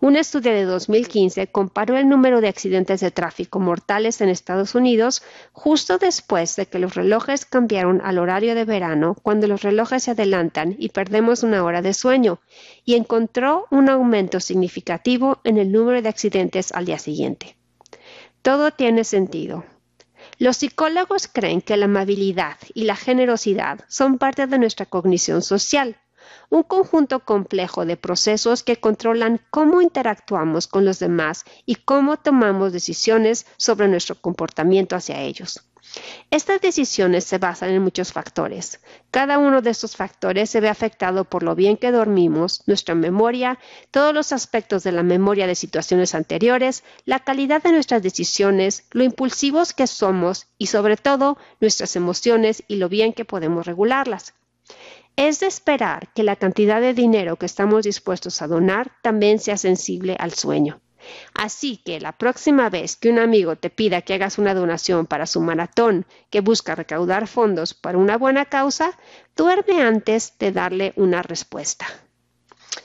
Un 0.00 0.16
estudio 0.16 0.52
de 0.52 0.64
2015 0.64 1.48
comparó 1.48 1.96
el 1.96 2.08
número 2.08 2.40
de 2.40 2.48
accidentes 2.48 3.00
de 3.00 3.10
tráfico 3.10 3.58
mortales 3.58 4.20
en 4.20 4.28
Estados 4.28 4.74
Unidos 4.74 5.22
justo 5.52 5.98
después 5.98 6.56
de 6.56 6.66
que 6.66 6.78
los 6.78 6.94
relojes 6.94 7.44
cambiaron 7.44 8.00
al 8.02 8.18
horario 8.18 8.54
de 8.54 8.64
verano, 8.64 9.16
cuando 9.22 9.46
los 9.46 9.62
relojes 9.62 10.04
se 10.04 10.12
adelantan 10.12 10.76
y 10.78 10.90
perdemos 10.90 11.42
una 11.42 11.64
hora 11.64 11.82
de 11.82 11.94
sueño, 11.94 12.40
y 12.84 12.94
encontró 12.94 13.66
un 13.70 13.88
aumento 13.88 14.40
significativo 14.40 15.40
en 15.44 15.58
el 15.58 15.72
número 15.72 16.00
de 16.00 16.08
accidentes 16.08 16.72
al 16.72 16.84
día 16.84 16.98
siguiente. 16.98 17.56
Todo 18.42 18.70
tiene 18.70 19.04
sentido. 19.04 19.64
Los 20.38 20.58
psicólogos 20.58 21.26
creen 21.26 21.60
que 21.60 21.76
la 21.76 21.86
amabilidad 21.86 22.56
y 22.72 22.84
la 22.84 22.94
generosidad 22.94 23.80
son 23.88 24.18
parte 24.18 24.46
de 24.46 24.58
nuestra 24.58 24.86
cognición 24.86 25.42
social 25.42 25.96
un 26.50 26.62
conjunto 26.62 27.20
complejo 27.20 27.84
de 27.84 27.96
procesos 27.96 28.62
que 28.62 28.76
controlan 28.76 29.40
cómo 29.50 29.82
interactuamos 29.82 30.66
con 30.66 30.84
los 30.84 30.98
demás 30.98 31.44
y 31.66 31.76
cómo 31.76 32.16
tomamos 32.16 32.72
decisiones 32.72 33.46
sobre 33.56 33.88
nuestro 33.88 34.14
comportamiento 34.14 34.96
hacia 34.96 35.20
ellos. 35.20 35.62
Estas 36.30 36.60
decisiones 36.60 37.24
se 37.24 37.38
basan 37.38 37.70
en 37.70 37.82
muchos 37.82 38.12
factores. 38.12 38.80
Cada 39.10 39.38
uno 39.38 39.62
de 39.62 39.70
estos 39.70 39.96
factores 39.96 40.50
se 40.50 40.60
ve 40.60 40.68
afectado 40.68 41.24
por 41.24 41.42
lo 41.42 41.54
bien 41.54 41.76
que 41.76 41.90
dormimos, 41.90 42.62
nuestra 42.66 42.94
memoria, 42.94 43.58
todos 43.90 44.12
los 44.12 44.32
aspectos 44.32 44.82
de 44.82 44.92
la 44.92 45.02
memoria 45.02 45.46
de 45.46 45.54
situaciones 45.54 46.14
anteriores, 46.14 46.84
la 47.06 47.20
calidad 47.20 47.62
de 47.62 47.72
nuestras 47.72 48.02
decisiones, 48.02 48.84
lo 48.92 49.02
impulsivos 49.02 49.72
que 49.72 49.86
somos 49.86 50.46
y 50.58 50.66
sobre 50.66 50.96
todo 50.96 51.38
nuestras 51.60 51.96
emociones 51.96 52.62
y 52.68 52.76
lo 52.76 52.88
bien 52.88 53.14
que 53.14 53.24
podemos 53.24 53.66
regularlas. 53.66 54.34
Es 55.18 55.40
de 55.40 55.48
esperar 55.48 56.12
que 56.14 56.22
la 56.22 56.36
cantidad 56.36 56.80
de 56.80 56.94
dinero 56.94 57.34
que 57.34 57.46
estamos 57.46 57.82
dispuestos 57.82 58.40
a 58.40 58.46
donar 58.46 58.92
también 59.02 59.40
sea 59.40 59.56
sensible 59.56 60.14
al 60.16 60.32
sueño. 60.32 60.80
Así 61.34 61.78
que 61.84 61.98
la 61.98 62.12
próxima 62.12 62.70
vez 62.70 62.94
que 62.94 63.10
un 63.10 63.18
amigo 63.18 63.56
te 63.56 63.68
pida 63.68 64.02
que 64.02 64.14
hagas 64.14 64.38
una 64.38 64.54
donación 64.54 65.06
para 65.06 65.26
su 65.26 65.40
maratón 65.40 66.06
que 66.30 66.40
busca 66.40 66.76
recaudar 66.76 67.26
fondos 67.26 67.74
para 67.74 67.98
una 67.98 68.16
buena 68.16 68.44
causa, 68.44 68.96
duerme 69.34 69.82
antes 69.82 70.38
de 70.38 70.52
darle 70.52 70.92
una 70.94 71.20
respuesta. 71.22 71.86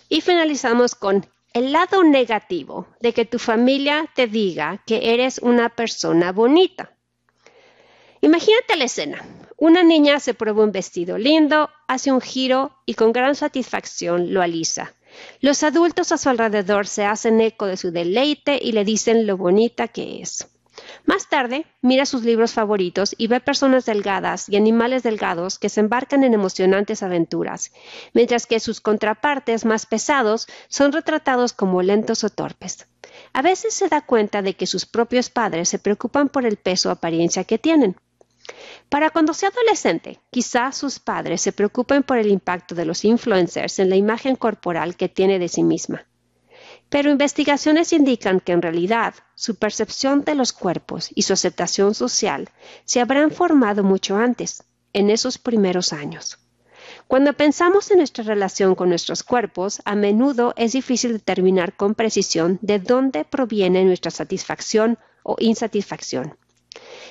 Y 0.10 0.22
finalizamos 0.22 0.96
con 0.96 1.28
el 1.54 1.72
lado 1.72 2.04
negativo 2.04 2.88
de 3.00 3.14
que 3.14 3.26
tu 3.26 3.38
familia 3.38 4.10
te 4.16 4.26
diga 4.26 4.82
que 4.88 5.14
eres 5.14 5.38
una 5.38 5.70
persona 5.70 6.32
bonita. 6.32 6.98
Imagínate 8.24 8.78
la 8.78 8.86
escena. 8.86 9.22
Una 9.58 9.84
niña 9.84 10.18
se 10.22 10.34
prueba 10.34 10.64
un 10.64 10.72
vestido 10.72 11.18
lindo, 11.18 11.70
hace 11.90 12.10
un 12.10 12.22
giro 12.22 12.72
y 12.86 12.94
con 12.94 13.12
gran 13.12 13.36
satisfacción 13.36 14.34
lo 14.34 14.42
alisa. 14.42 14.94
Los 15.42 15.62
adultos 15.62 16.14
a 16.14 16.18
su 16.18 16.30
alrededor 16.30 16.88
se 16.88 17.04
hacen 17.04 17.42
eco 17.42 17.66
de 17.66 17.76
su 17.76 17.92
deleite 17.92 18.58
y 18.62 18.72
le 18.72 18.86
dicen 18.86 19.28
lo 19.28 19.36
bonita 19.36 19.90
que 19.90 20.22
es. 20.22 20.48
Más 21.04 21.28
tarde, 21.28 21.66
mira 21.82 22.06
sus 22.06 22.24
libros 22.24 22.54
favoritos 22.54 23.14
y 23.18 23.28
ve 23.28 23.42
personas 23.42 23.86
delgadas 23.86 24.48
y 24.48 24.56
animales 24.56 25.04
delgados 25.04 25.60
que 25.60 25.68
se 25.68 25.82
embarcan 25.82 26.24
en 26.24 26.34
emocionantes 26.34 27.04
aventuras, 27.04 27.74
mientras 28.14 28.48
que 28.48 28.62
sus 28.62 28.80
contrapartes 28.80 29.66
más 29.66 29.86
pesados 29.86 30.48
son 30.70 30.94
retratados 30.94 31.52
como 31.52 31.82
lentos 31.82 32.24
o 32.24 32.30
torpes. 32.30 32.88
A 33.34 33.42
veces 33.42 33.74
se 33.74 33.90
da 33.90 34.00
cuenta 34.00 34.42
de 34.42 34.56
que 34.56 34.66
sus 34.66 34.86
propios 34.86 35.30
padres 35.30 35.68
se 35.68 35.78
preocupan 35.78 36.30
por 36.30 36.46
el 36.46 36.56
peso 36.56 36.88
o 36.88 36.92
apariencia 36.94 37.44
que 37.44 37.58
tienen. 37.58 37.98
Para 38.90 39.10
cuando 39.10 39.34
sea 39.34 39.50
adolescente, 39.50 40.20
quizás 40.30 40.78
sus 40.78 41.00
padres 41.00 41.42
se 41.42 41.52
preocupen 41.52 42.04
por 42.04 42.18
el 42.18 42.28
impacto 42.28 42.76
de 42.76 42.86
los 42.86 43.06
influencers 43.06 43.80
en 43.80 43.90
la 43.90 43.96
imagen 43.96 44.36
corporal 44.36 44.96
que 44.96 45.10
tiene 45.10 45.40
de 45.40 45.48
sí 45.48 45.64
misma. 45.64 46.06
Pero 46.90 47.10
investigaciones 47.10 47.94
indican 47.94 48.40
que 48.40 48.52
en 48.52 48.62
realidad 48.62 49.16
su 49.36 49.56
percepción 49.56 50.24
de 50.24 50.36
los 50.36 50.54
cuerpos 50.54 51.10
y 51.16 51.24
su 51.24 51.34
aceptación 51.34 51.96
social 51.96 52.50
se 52.86 53.02
habrán 53.02 53.32
formado 53.32 53.84
mucho 53.84 54.16
antes, 54.18 54.64
en 54.94 55.10
esos 55.10 55.38
primeros 55.40 55.92
años. 55.92 56.38
Cuando 57.08 57.34
pensamos 57.34 57.90
en 57.92 57.98
nuestra 57.98 58.24
relación 58.24 58.76
con 58.76 58.90
nuestros 58.90 59.24
cuerpos, 59.24 59.82
a 59.86 59.96
menudo 59.96 60.54
es 60.56 60.74
difícil 60.74 61.14
determinar 61.14 61.76
con 61.76 61.96
precisión 61.96 62.60
de 62.62 62.80
dónde 62.80 63.26
proviene 63.26 63.84
nuestra 63.86 64.12
satisfacción 64.12 65.00
o 65.24 65.36
insatisfacción. 65.40 66.38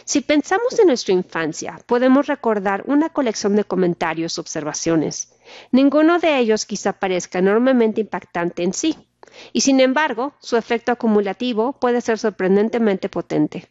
Si 0.04 0.20
pensamos 0.20 0.78
en 0.78 0.88
nuestra 0.88 1.14
infancia, 1.14 1.80
podemos 1.86 2.26
recordar 2.26 2.82
una 2.86 3.08
colección 3.10 3.56
de 3.56 3.64
comentarios 3.64 4.38
observaciones. 4.38 5.32
Ninguno 5.70 6.18
de 6.18 6.38
ellos 6.38 6.66
quizá 6.66 6.92
parezca 6.92 7.38
enormemente 7.38 8.00
impactante 8.00 8.62
en 8.62 8.72
sí, 8.72 8.96
y 9.52 9.62
sin 9.62 9.80
embargo, 9.80 10.34
su 10.40 10.56
efecto 10.56 10.92
acumulativo 10.92 11.74
puede 11.74 12.00
ser 12.00 12.18
sorprendentemente 12.18 13.08
potente. 13.08 13.68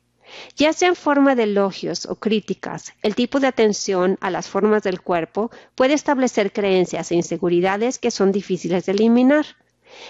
Ya 0.56 0.72
sea 0.72 0.90
en 0.90 0.96
forma 0.96 1.36
de 1.36 1.44
elogios 1.44 2.06
o 2.06 2.16
críticas, 2.16 2.94
el 3.02 3.16
tipo 3.16 3.40
de 3.40 3.48
atención 3.48 4.18
a 4.22 4.30
las 4.30 4.48
formas 4.48 4.84
del 4.84 5.02
cuerpo 5.02 5.52
puede 5.76 5.94
establecer 5.94 6.54
creencias 6.54 7.12
e 7.12 7.16
inseguridades 7.16 8.00
que 8.00 8.12
son 8.12 8.32
difíciles 8.32 8.86
de 8.86 8.94
eliminar. 8.94 9.46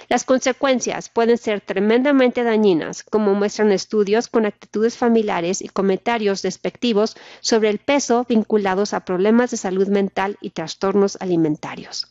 Las 0.10 0.24
consecuencias 0.24 1.10
pueden 1.10 1.38
ser 1.38 1.62
tremendamente 1.62 2.44
dañinas, 2.44 3.04
como 3.04 3.34
muestran 3.34 3.72
estudios 3.72 4.28
con 4.28 4.46
actitudes 4.46 4.98
familiares 4.98 5.62
y 5.62 5.70
comentarios 5.70 6.42
despectivos 6.42 7.16
sobre 7.40 7.70
el 7.70 7.80
peso 7.80 8.26
vinculados 8.28 8.94
a 8.94 9.06
problemas 9.06 9.52
de 9.52 9.58
salud 9.58 9.88
mental 9.88 10.38
y 10.42 10.52
trastornos 10.52 11.18
alimentarios. 11.20 12.08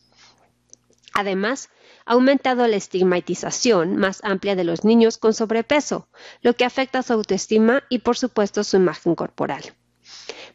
Además, 1.13 1.69
ha 2.05 2.13
aumentado 2.13 2.67
la 2.67 2.77
estigmatización 2.77 3.97
más 3.97 4.21
amplia 4.23 4.55
de 4.55 4.63
los 4.63 4.83
niños 4.83 5.17
con 5.17 5.33
sobrepeso, 5.33 6.07
lo 6.41 6.55
que 6.55 6.65
afecta 6.65 7.03
su 7.03 7.13
autoestima 7.13 7.83
y 7.89 7.99
por 7.99 8.17
supuesto 8.17 8.63
su 8.63 8.77
imagen 8.77 9.15
corporal. 9.15 9.75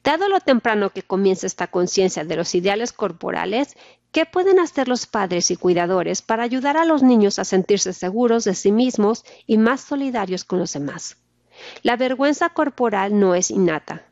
Dado 0.07 0.29
lo 0.29 0.39
temprano 0.39 0.91
que 0.91 1.03
comienza 1.03 1.49
esta 1.49 1.67
conciencia 1.67 2.23
de 2.23 2.37
los 2.37 2.55
ideales 2.55 2.93
corporales, 2.93 3.77
¿qué 4.13 4.25
pueden 4.25 4.61
hacer 4.61 4.87
los 4.87 5.05
padres 5.05 5.51
y 5.51 5.57
cuidadores 5.57 6.23
para 6.23 6.45
ayudar 6.45 6.77
a 6.77 6.85
los 6.85 7.03
niños 7.03 7.41
a 7.41 7.45
sentirse 7.45 7.93
seguros 7.93 8.45
de 8.45 8.55
sí 8.55 8.71
mismos 8.71 9.25
y 9.49 9.59
más 9.59 9.81
solidarios 9.81 10.45
con 10.45 10.61
los 10.61 10.75
demás? 10.75 11.17
La 11.83 11.97
vergüenza 11.97 12.51
corporal 12.51 13.19
no 13.19 13.35
es 13.35 13.51
innata, 13.51 14.07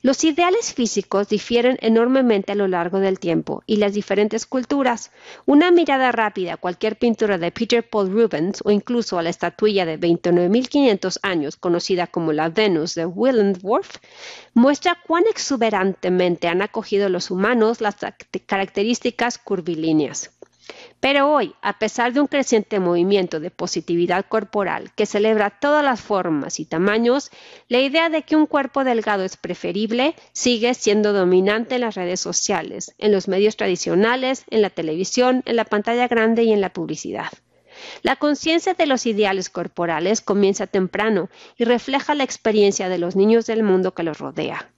los 0.00 0.22
ideales 0.24 0.72
físicos 0.72 1.28
difieren 1.28 1.76
enormemente 1.80 2.52
a 2.52 2.54
lo 2.54 2.68
largo 2.68 3.00
del 3.00 3.18
tiempo 3.18 3.62
y 3.66 3.76
las 3.76 3.94
diferentes 3.94 4.46
culturas. 4.46 5.10
Una 5.44 5.70
mirada 5.70 6.12
rápida 6.12 6.54
a 6.54 6.56
cualquier 6.56 6.96
pintura 6.96 7.36
de 7.36 7.50
Peter 7.50 7.88
Paul 7.88 8.12
Rubens 8.12 8.60
o 8.64 8.70
incluso 8.70 9.18
a 9.18 9.22
la 9.22 9.30
estatuilla 9.30 9.84
de 9.86 9.98
29.500 9.98 11.18
años 11.22 11.56
conocida 11.56 12.06
como 12.06 12.32
la 12.32 12.48
Venus 12.48 12.94
de 12.94 13.06
Willendorf 13.06 13.96
muestra 14.54 14.96
cuán 15.06 15.24
exuberantemente 15.28 16.48
han 16.48 16.62
acogido 16.62 17.08
los 17.08 17.30
humanos 17.30 17.80
las 17.80 17.96
características 18.46 19.38
curvilíneas. 19.38 20.30
Pero 21.00 21.30
hoy, 21.32 21.54
a 21.62 21.78
pesar 21.78 22.12
de 22.12 22.20
un 22.20 22.26
creciente 22.26 22.80
movimiento 22.80 23.38
de 23.38 23.50
positividad 23.50 24.26
corporal 24.26 24.92
que 24.96 25.06
celebra 25.06 25.50
todas 25.50 25.84
las 25.84 26.00
formas 26.00 26.58
y 26.58 26.64
tamaños, 26.64 27.30
la 27.68 27.78
idea 27.78 28.08
de 28.08 28.22
que 28.22 28.34
un 28.34 28.46
cuerpo 28.46 28.82
delgado 28.82 29.24
es 29.24 29.36
preferible 29.36 30.16
sigue 30.32 30.74
siendo 30.74 31.12
dominante 31.12 31.76
en 31.76 31.82
las 31.82 31.94
redes 31.94 32.18
sociales, 32.18 32.94
en 32.98 33.12
los 33.12 33.28
medios 33.28 33.56
tradicionales, 33.56 34.44
en 34.50 34.60
la 34.62 34.70
televisión, 34.70 35.42
en 35.46 35.54
la 35.56 35.64
pantalla 35.64 36.08
grande 36.08 36.42
y 36.42 36.52
en 36.52 36.60
la 36.60 36.72
publicidad. 36.72 37.28
La 38.02 38.16
conciencia 38.16 38.74
de 38.74 38.86
los 38.86 39.06
ideales 39.06 39.50
corporales 39.50 40.20
comienza 40.20 40.66
temprano 40.66 41.28
y 41.56 41.64
refleja 41.64 42.16
la 42.16 42.24
experiencia 42.24 42.88
de 42.88 42.98
los 42.98 43.14
niños 43.14 43.46
del 43.46 43.62
mundo 43.62 43.94
que 43.94 44.02
los 44.02 44.18
rodea. 44.18 44.72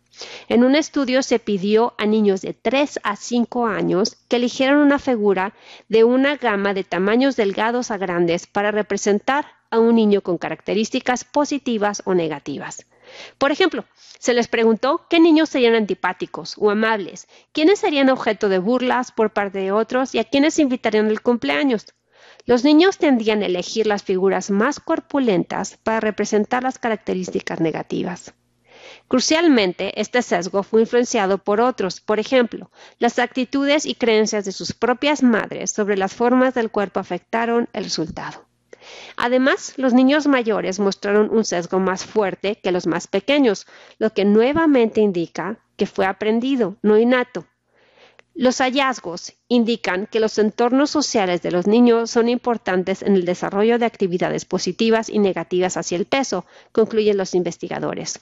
En 0.49 0.65
un 0.65 0.75
estudio 0.75 1.23
se 1.23 1.39
pidió 1.39 1.95
a 1.99 2.07
niños 2.07 2.43
de 2.43 2.55
3 2.55 3.01
a 3.03 3.17
5 3.17 3.67
años 3.67 4.17
que 4.29 4.37
eligieran 4.37 4.79
una 4.79 4.99
figura 4.99 5.55
de 5.89 6.05
una 6.05 6.37
gama 6.37 6.75
de 6.75 6.85
tamaños 6.85 7.37
delgados 7.37 7.91
a 7.91 7.99
grandes 7.99 8.47
para 8.47 8.71
representar 8.71 9.47
a 9.71 9.79
un 9.79 9.95
niño 9.95 10.21
con 10.21 10.39
características 10.39 11.25
positivas 11.25 12.03
o 12.05 12.15
negativas. 12.15 12.87
Por 13.39 13.51
ejemplo, 13.51 13.85
se 14.19 14.35
les 14.35 14.49
preguntó 14.49 15.07
qué 15.09 15.21
niños 15.21 15.49
serían 15.49 15.75
antipáticos 15.75 16.55
o 16.59 16.71
amables, 16.71 17.27
quiénes 17.53 17.79
serían 17.79 18.11
objeto 18.11 18.49
de 18.49 18.59
burlas 18.59 19.13
por 19.13 19.33
parte 19.33 19.59
de 19.59 19.73
otros 19.73 20.15
y 20.15 20.19
a 20.19 20.25
quiénes 20.25 20.59
invitarían 20.59 21.09
al 21.09 21.23
cumpleaños. 21.23 21.87
Los 22.47 22.65
niños 22.65 22.99
tendían 22.99 23.43
a 23.43 23.47
elegir 23.47 23.87
las 23.87 24.03
figuras 24.03 24.51
más 24.51 24.81
corpulentas 24.81 25.79
para 25.83 26.01
representar 26.01 26.63
las 26.63 26.79
características 26.79 27.61
negativas. 27.61 28.35
Crucialmente, 29.11 30.01
este 30.01 30.23
sesgo 30.23 30.63
fue 30.63 30.83
influenciado 30.83 31.39
por 31.39 31.61
otros, 31.61 32.01
por 32.01 32.21
ejemplo, 32.21 32.71
las 33.01 33.19
actitudes 33.19 33.85
y 33.85 33.97
creencias 33.97 34.45
de 34.45 34.53
sus 34.53 34.73
propias 34.73 35.25
madres 35.25 35.73
sobre 35.73 35.97
las 35.97 36.15
formas 36.15 36.55
del 36.55 36.71
cuerpo 36.71 37.01
afectaron 37.01 37.69
el 37.73 37.83
resultado. 37.83 38.47
Además, 39.17 39.75
los 39.79 39.95
niños 39.95 40.29
mayores 40.29 40.79
mostraron 40.79 41.29
un 41.29 41.45
sesgo 41.45 41.81
más 41.81 42.05
fuerte 42.05 42.61
que 42.63 42.71
los 42.71 42.87
más 42.87 43.09
pequeños, 43.09 43.67
lo 43.99 44.11
que 44.11 44.25
nuevamente 44.25 45.01
indica 45.01 45.59
que 45.77 45.87
fue 45.87 46.07
aprendido, 46.07 46.77
no 46.81 46.97
innato. 46.97 47.47
Los 48.41 48.63
hallazgos 48.63 49.35
indican 49.49 50.07
que 50.07 50.19
los 50.19 50.39
entornos 50.39 50.89
sociales 50.89 51.43
de 51.43 51.51
los 51.51 51.67
niños 51.67 52.11
son 52.11 52.27
importantes 52.27 53.03
en 53.03 53.15
el 53.15 53.27
desarrollo 53.27 53.79
de 53.79 53.85
actividades 53.85 54.47
positivas 54.47 55.11
y 55.11 55.19
negativas 55.19 55.77
hacia 55.77 55.99
el 55.99 56.07
peso, 56.07 56.47
concluyen 56.73 57.19
los 57.19 57.35
investigadores. 57.35 58.19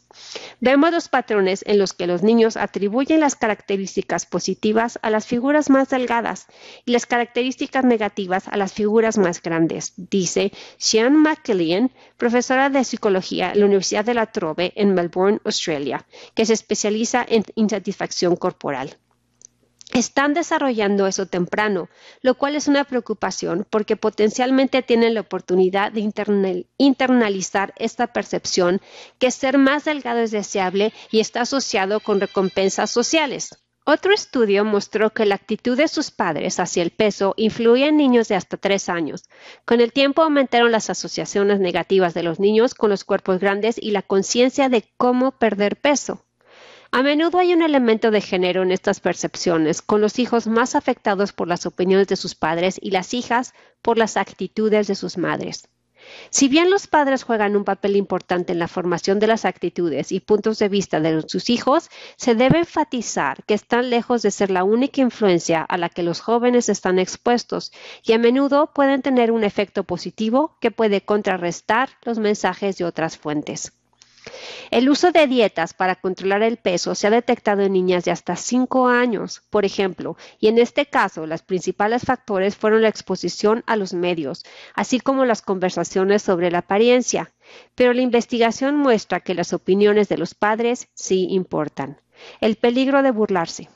Vemos 0.58 0.90
los 0.90 1.08
patrones 1.08 1.62
en 1.68 1.78
los 1.78 1.92
que 1.92 2.08
los 2.08 2.24
niños 2.24 2.56
atribuyen 2.56 3.20
las 3.20 3.36
características 3.36 4.26
positivas 4.26 4.98
a 5.02 5.10
las 5.10 5.24
figuras 5.24 5.70
más 5.70 5.88
delgadas 5.88 6.48
y 6.84 6.90
las 6.90 7.06
características 7.06 7.84
negativas 7.84 8.48
a 8.48 8.56
las 8.56 8.72
figuras 8.72 9.18
más 9.18 9.40
grandes, 9.40 9.92
dice 9.96 10.50
Sean 10.78 11.14
McKillian, 11.14 11.92
profesora 12.16 12.70
de 12.70 12.82
psicología 12.82 13.52
en 13.52 13.60
la 13.60 13.66
Universidad 13.66 14.04
de 14.04 14.14
La 14.14 14.26
Trobe 14.26 14.72
en 14.74 14.94
Melbourne, 14.94 15.38
Australia, 15.44 16.04
que 16.34 16.44
se 16.44 16.54
especializa 16.54 17.24
en 17.28 17.44
insatisfacción 17.54 18.34
corporal. 18.34 18.98
Están 19.94 20.34
desarrollando 20.34 21.06
eso 21.06 21.26
temprano, 21.26 21.88
lo 22.20 22.36
cual 22.36 22.56
es 22.56 22.68
una 22.68 22.84
preocupación 22.84 23.66
porque 23.68 23.96
potencialmente 23.96 24.82
tienen 24.82 25.14
la 25.14 25.22
oportunidad 25.22 25.92
de 25.92 26.12
internalizar 26.76 27.72
esta 27.76 28.08
percepción 28.08 28.82
que 29.18 29.30
ser 29.30 29.56
más 29.56 29.86
delgado 29.86 30.20
es 30.20 30.30
deseable 30.30 30.92
y 31.10 31.20
está 31.20 31.40
asociado 31.40 32.00
con 32.00 32.20
recompensas 32.20 32.90
sociales. 32.90 33.56
Otro 33.90 34.12
estudio 34.12 34.66
mostró 34.66 35.14
que 35.14 35.24
la 35.24 35.36
actitud 35.36 35.74
de 35.74 35.88
sus 35.88 36.10
padres 36.10 36.60
hacia 36.60 36.82
el 36.82 36.90
peso 36.90 37.32
influye 37.38 37.86
en 37.86 37.96
niños 37.96 38.28
de 38.28 38.34
hasta 38.34 38.58
tres 38.58 38.90
años. 38.90 39.24
Con 39.64 39.80
el 39.80 39.94
tiempo 39.94 40.20
aumentaron 40.20 40.70
las 40.70 40.90
asociaciones 40.90 41.58
negativas 41.58 42.12
de 42.12 42.22
los 42.22 42.38
niños 42.38 42.74
con 42.74 42.90
los 42.90 43.04
cuerpos 43.04 43.40
grandes 43.40 43.76
y 43.80 43.92
la 43.92 44.02
conciencia 44.02 44.68
de 44.68 44.84
cómo 44.98 45.38
perder 45.38 45.76
peso. 45.76 46.27
A 46.90 47.02
menudo 47.02 47.38
hay 47.38 47.52
un 47.52 47.62
elemento 47.62 48.10
de 48.10 48.22
género 48.22 48.62
en 48.62 48.72
estas 48.72 49.00
percepciones, 49.00 49.82
con 49.82 50.00
los 50.00 50.18
hijos 50.18 50.46
más 50.46 50.74
afectados 50.74 51.34
por 51.34 51.46
las 51.46 51.66
opiniones 51.66 52.08
de 52.08 52.16
sus 52.16 52.34
padres 52.34 52.78
y 52.80 52.92
las 52.92 53.12
hijas 53.12 53.52
por 53.82 53.98
las 53.98 54.16
actitudes 54.16 54.86
de 54.86 54.94
sus 54.94 55.18
madres. 55.18 55.68
Si 56.30 56.48
bien 56.48 56.70
los 56.70 56.86
padres 56.86 57.24
juegan 57.24 57.56
un 57.56 57.64
papel 57.64 57.94
importante 57.96 58.52
en 58.52 58.58
la 58.58 58.68
formación 58.68 59.18
de 59.18 59.26
las 59.26 59.44
actitudes 59.44 60.12
y 60.12 60.20
puntos 60.20 60.58
de 60.58 60.70
vista 60.70 60.98
de 61.00 61.28
sus 61.28 61.50
hijos, 61.50 61.90
se 62.16 62.34
debe 62.34 62.60
enfatizar 62.60 63.44
que 63.44 63.52
están 63.52 63.90
lejos 63.90 64.22
de 64.22 64.30
ser 64.30 64.50
la 64.50 64.64
única 64.64 65.02
influencia 65.02 65.62
a 65.62 65.76
la 65.76 65.90
que 65.90 66.02
los 66.02 66.20
jóvenes 66.20 66.70
están 66.70 66.98
expuestos 66.98 67.70
y 68.02 68.14
a 68.14 68.18
menudo 68.18 68.72
pueden 68.72 69.02
tener 69.02 69.30
un 69.30 69.44
efecto 69.44 69.84
positivo 69.84 70.56
que 70.60 70.70
puede 70.70 71.02
contrarrestar 71.02 71.90
los 72.02 72.18
mensajes 72.18 72.78
de 72.78 72.86
otras 72.86 73.18
fuentes. 73.18 73.77
El 74.70 74.88
uso 74.88 75.12
de 75.12 75.26
dietas 75.26 75.74
para 75.74 75.96
controlar 75.96 76.42
el 76.42 76.56
peso 76.56 76.94
se 76.94 77.06
ha 77.06 77.10
detectado 77.10 77.62
en 77.62 77.72
niñas 77.72 78.04
de 78.04 78.10
hasta 78.10 78.36
5 78.36 78.88
años, 78.88 79.42
por 79.50 79.64
ejemplo, 79.64 80.16
y 80.38 80.48
en 80.48 80.58
este 80.58 80.86
caso 80.86 81.26
los 81.26 81.42
principales 81.42 82.02
factores 82.02 82.56
fueron 82.56 82.82
la 82.82 82.88
exposición 82.88 83.62
a 83.66 83.76
los 83.76 83.94
medios, 83.94 84.44
así 84.74 85.00
como 85.00 85.24
las 85.24 85.42
conversaciones 85.42 86.22
sobre 86.22 86.50
la 86.50 86.58
apariencia. 86.58 87.32
Pero 87.74 87.92
la 87.92 88.02
investigación 88.02 88.76
muestra 88.76 89.20
que 89.20 89.34
las 89.34 89.52
opiniones 89.52 90.08
de 90.08 90.18
los 90.18 90.34
padres 90.34 90.88
sí 90.94 91.28
importan. 91.30 92.00
El 92.40 92.56
peligro 92.56 93.02
de 93.02 93.10
burlarse. 93.10 93.68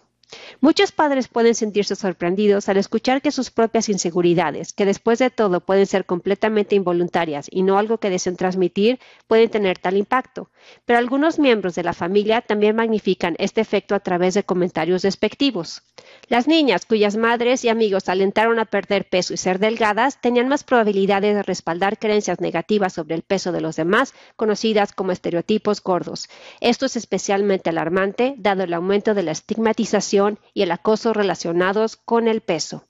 Muchos 0.60 0.92
padres 0.92 1.28
pueden 1.28 1.54
sentirse 1.54 1.96
sorprendidos 1.96 2.68
al 2.68 2.76
escuchar 2.76 3.20
que 3.20 3.32
sus 3.32 3.50
propias 3.50 3.88
inseguridades, 3.88 4.72
que 4.72 4.84
después 4.84 5.18
de 5.18 5.30
todo 5.30 5.60
pueden 5.60 5.86
ser 5.86 6.06
completamente 6.06 6.74
involuntarias 6.74 7.46
y 7.50 7.62
no 7.62 7.78
algo 7.78 7.98
que 7.98 8.10
deseen 8.10 8.36
transmitir, 8.36 9.00
pueden 9.26 9.50
tener 9.50 9.78
tal 9.78 9.96
impacto. 9.96 10.50
Pero 10.84 10.98
algunos 10.98 11.38
miembros 11.38 11.74
de 11.74 11.82
la 11.82 11.92
familia 11.92 12.40
también 12.40 12.76
magnifican 12.76 13.34
este 13.38 13.60
efecto 13.60 13.94
a 13.94 14.00
través 14.00 14.34
de 14.34 14.44
comentarios 14.44 15.02
despectivos. 15.02 15.82
Las 16.28 16.46
niñas 16.46 16.86
cuyas 16.86 17.16
madres 17.16 17.64
y 17.64 17.68
amigos 17.68 18.08
alentaron 18.08 18.58
a 18.58 18.64
perder 18.64 19.08
peso 19.08 19.34
y 19.34 19.36
ser 19.36 19.58
delgadas 19.58 20.20
tenían 20.20 20.48
más 20.48 20.64
probabilidades 20.64 21.34
de 21.34 21.42
respaldar 21.42 21.98
creencias 21.98 22.40
negativas 22.40 22.92
sobre 22.92 23.14
el 23.14 23.22
peso 23.22 23.52
de 23.52 23.60
los 23.60 23.76
demás, 23.76 24.14
conocidas 24.36 24.92
como 24.92 25.12
estereotipos 25.12 25.82
gordos. 25.82 26.28
Esto 26.60 26.86
es 26.86 26.96
especialmente 26.96 27.70
alarmante 27.70 28.34
dado 28.38 28.62
el 28.62 28.74
aumento 28.74 29.14
de 29.14 29.22
la 29.22 29.32
estigmatización 29.32 30.21
y 30.54 30.62
el 30.62 30.70
acoso 30.70 31.12
relacionados 31.12 31.96
con 31.96 32.28
el 32.28 32.40
peso. 32.40 32.86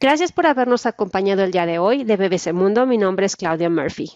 Gracias 0.00 0.32
por 0.32 0.46
habernos 0.46 0.86
acompañado 0.86 1.44
el 1.44 1.52
día 1.52 1.66
de 1.66 1.78
hoy 1.78 2.02
de 2.04 2.16
BBC 2.16 2.52
Mundo. 2.52 2.86
Mi 2.86 2.98
nombre 2.98 3.26
es 3.26 3.36
Claudia 3.36 3.70
Murphy. 3.70 4.10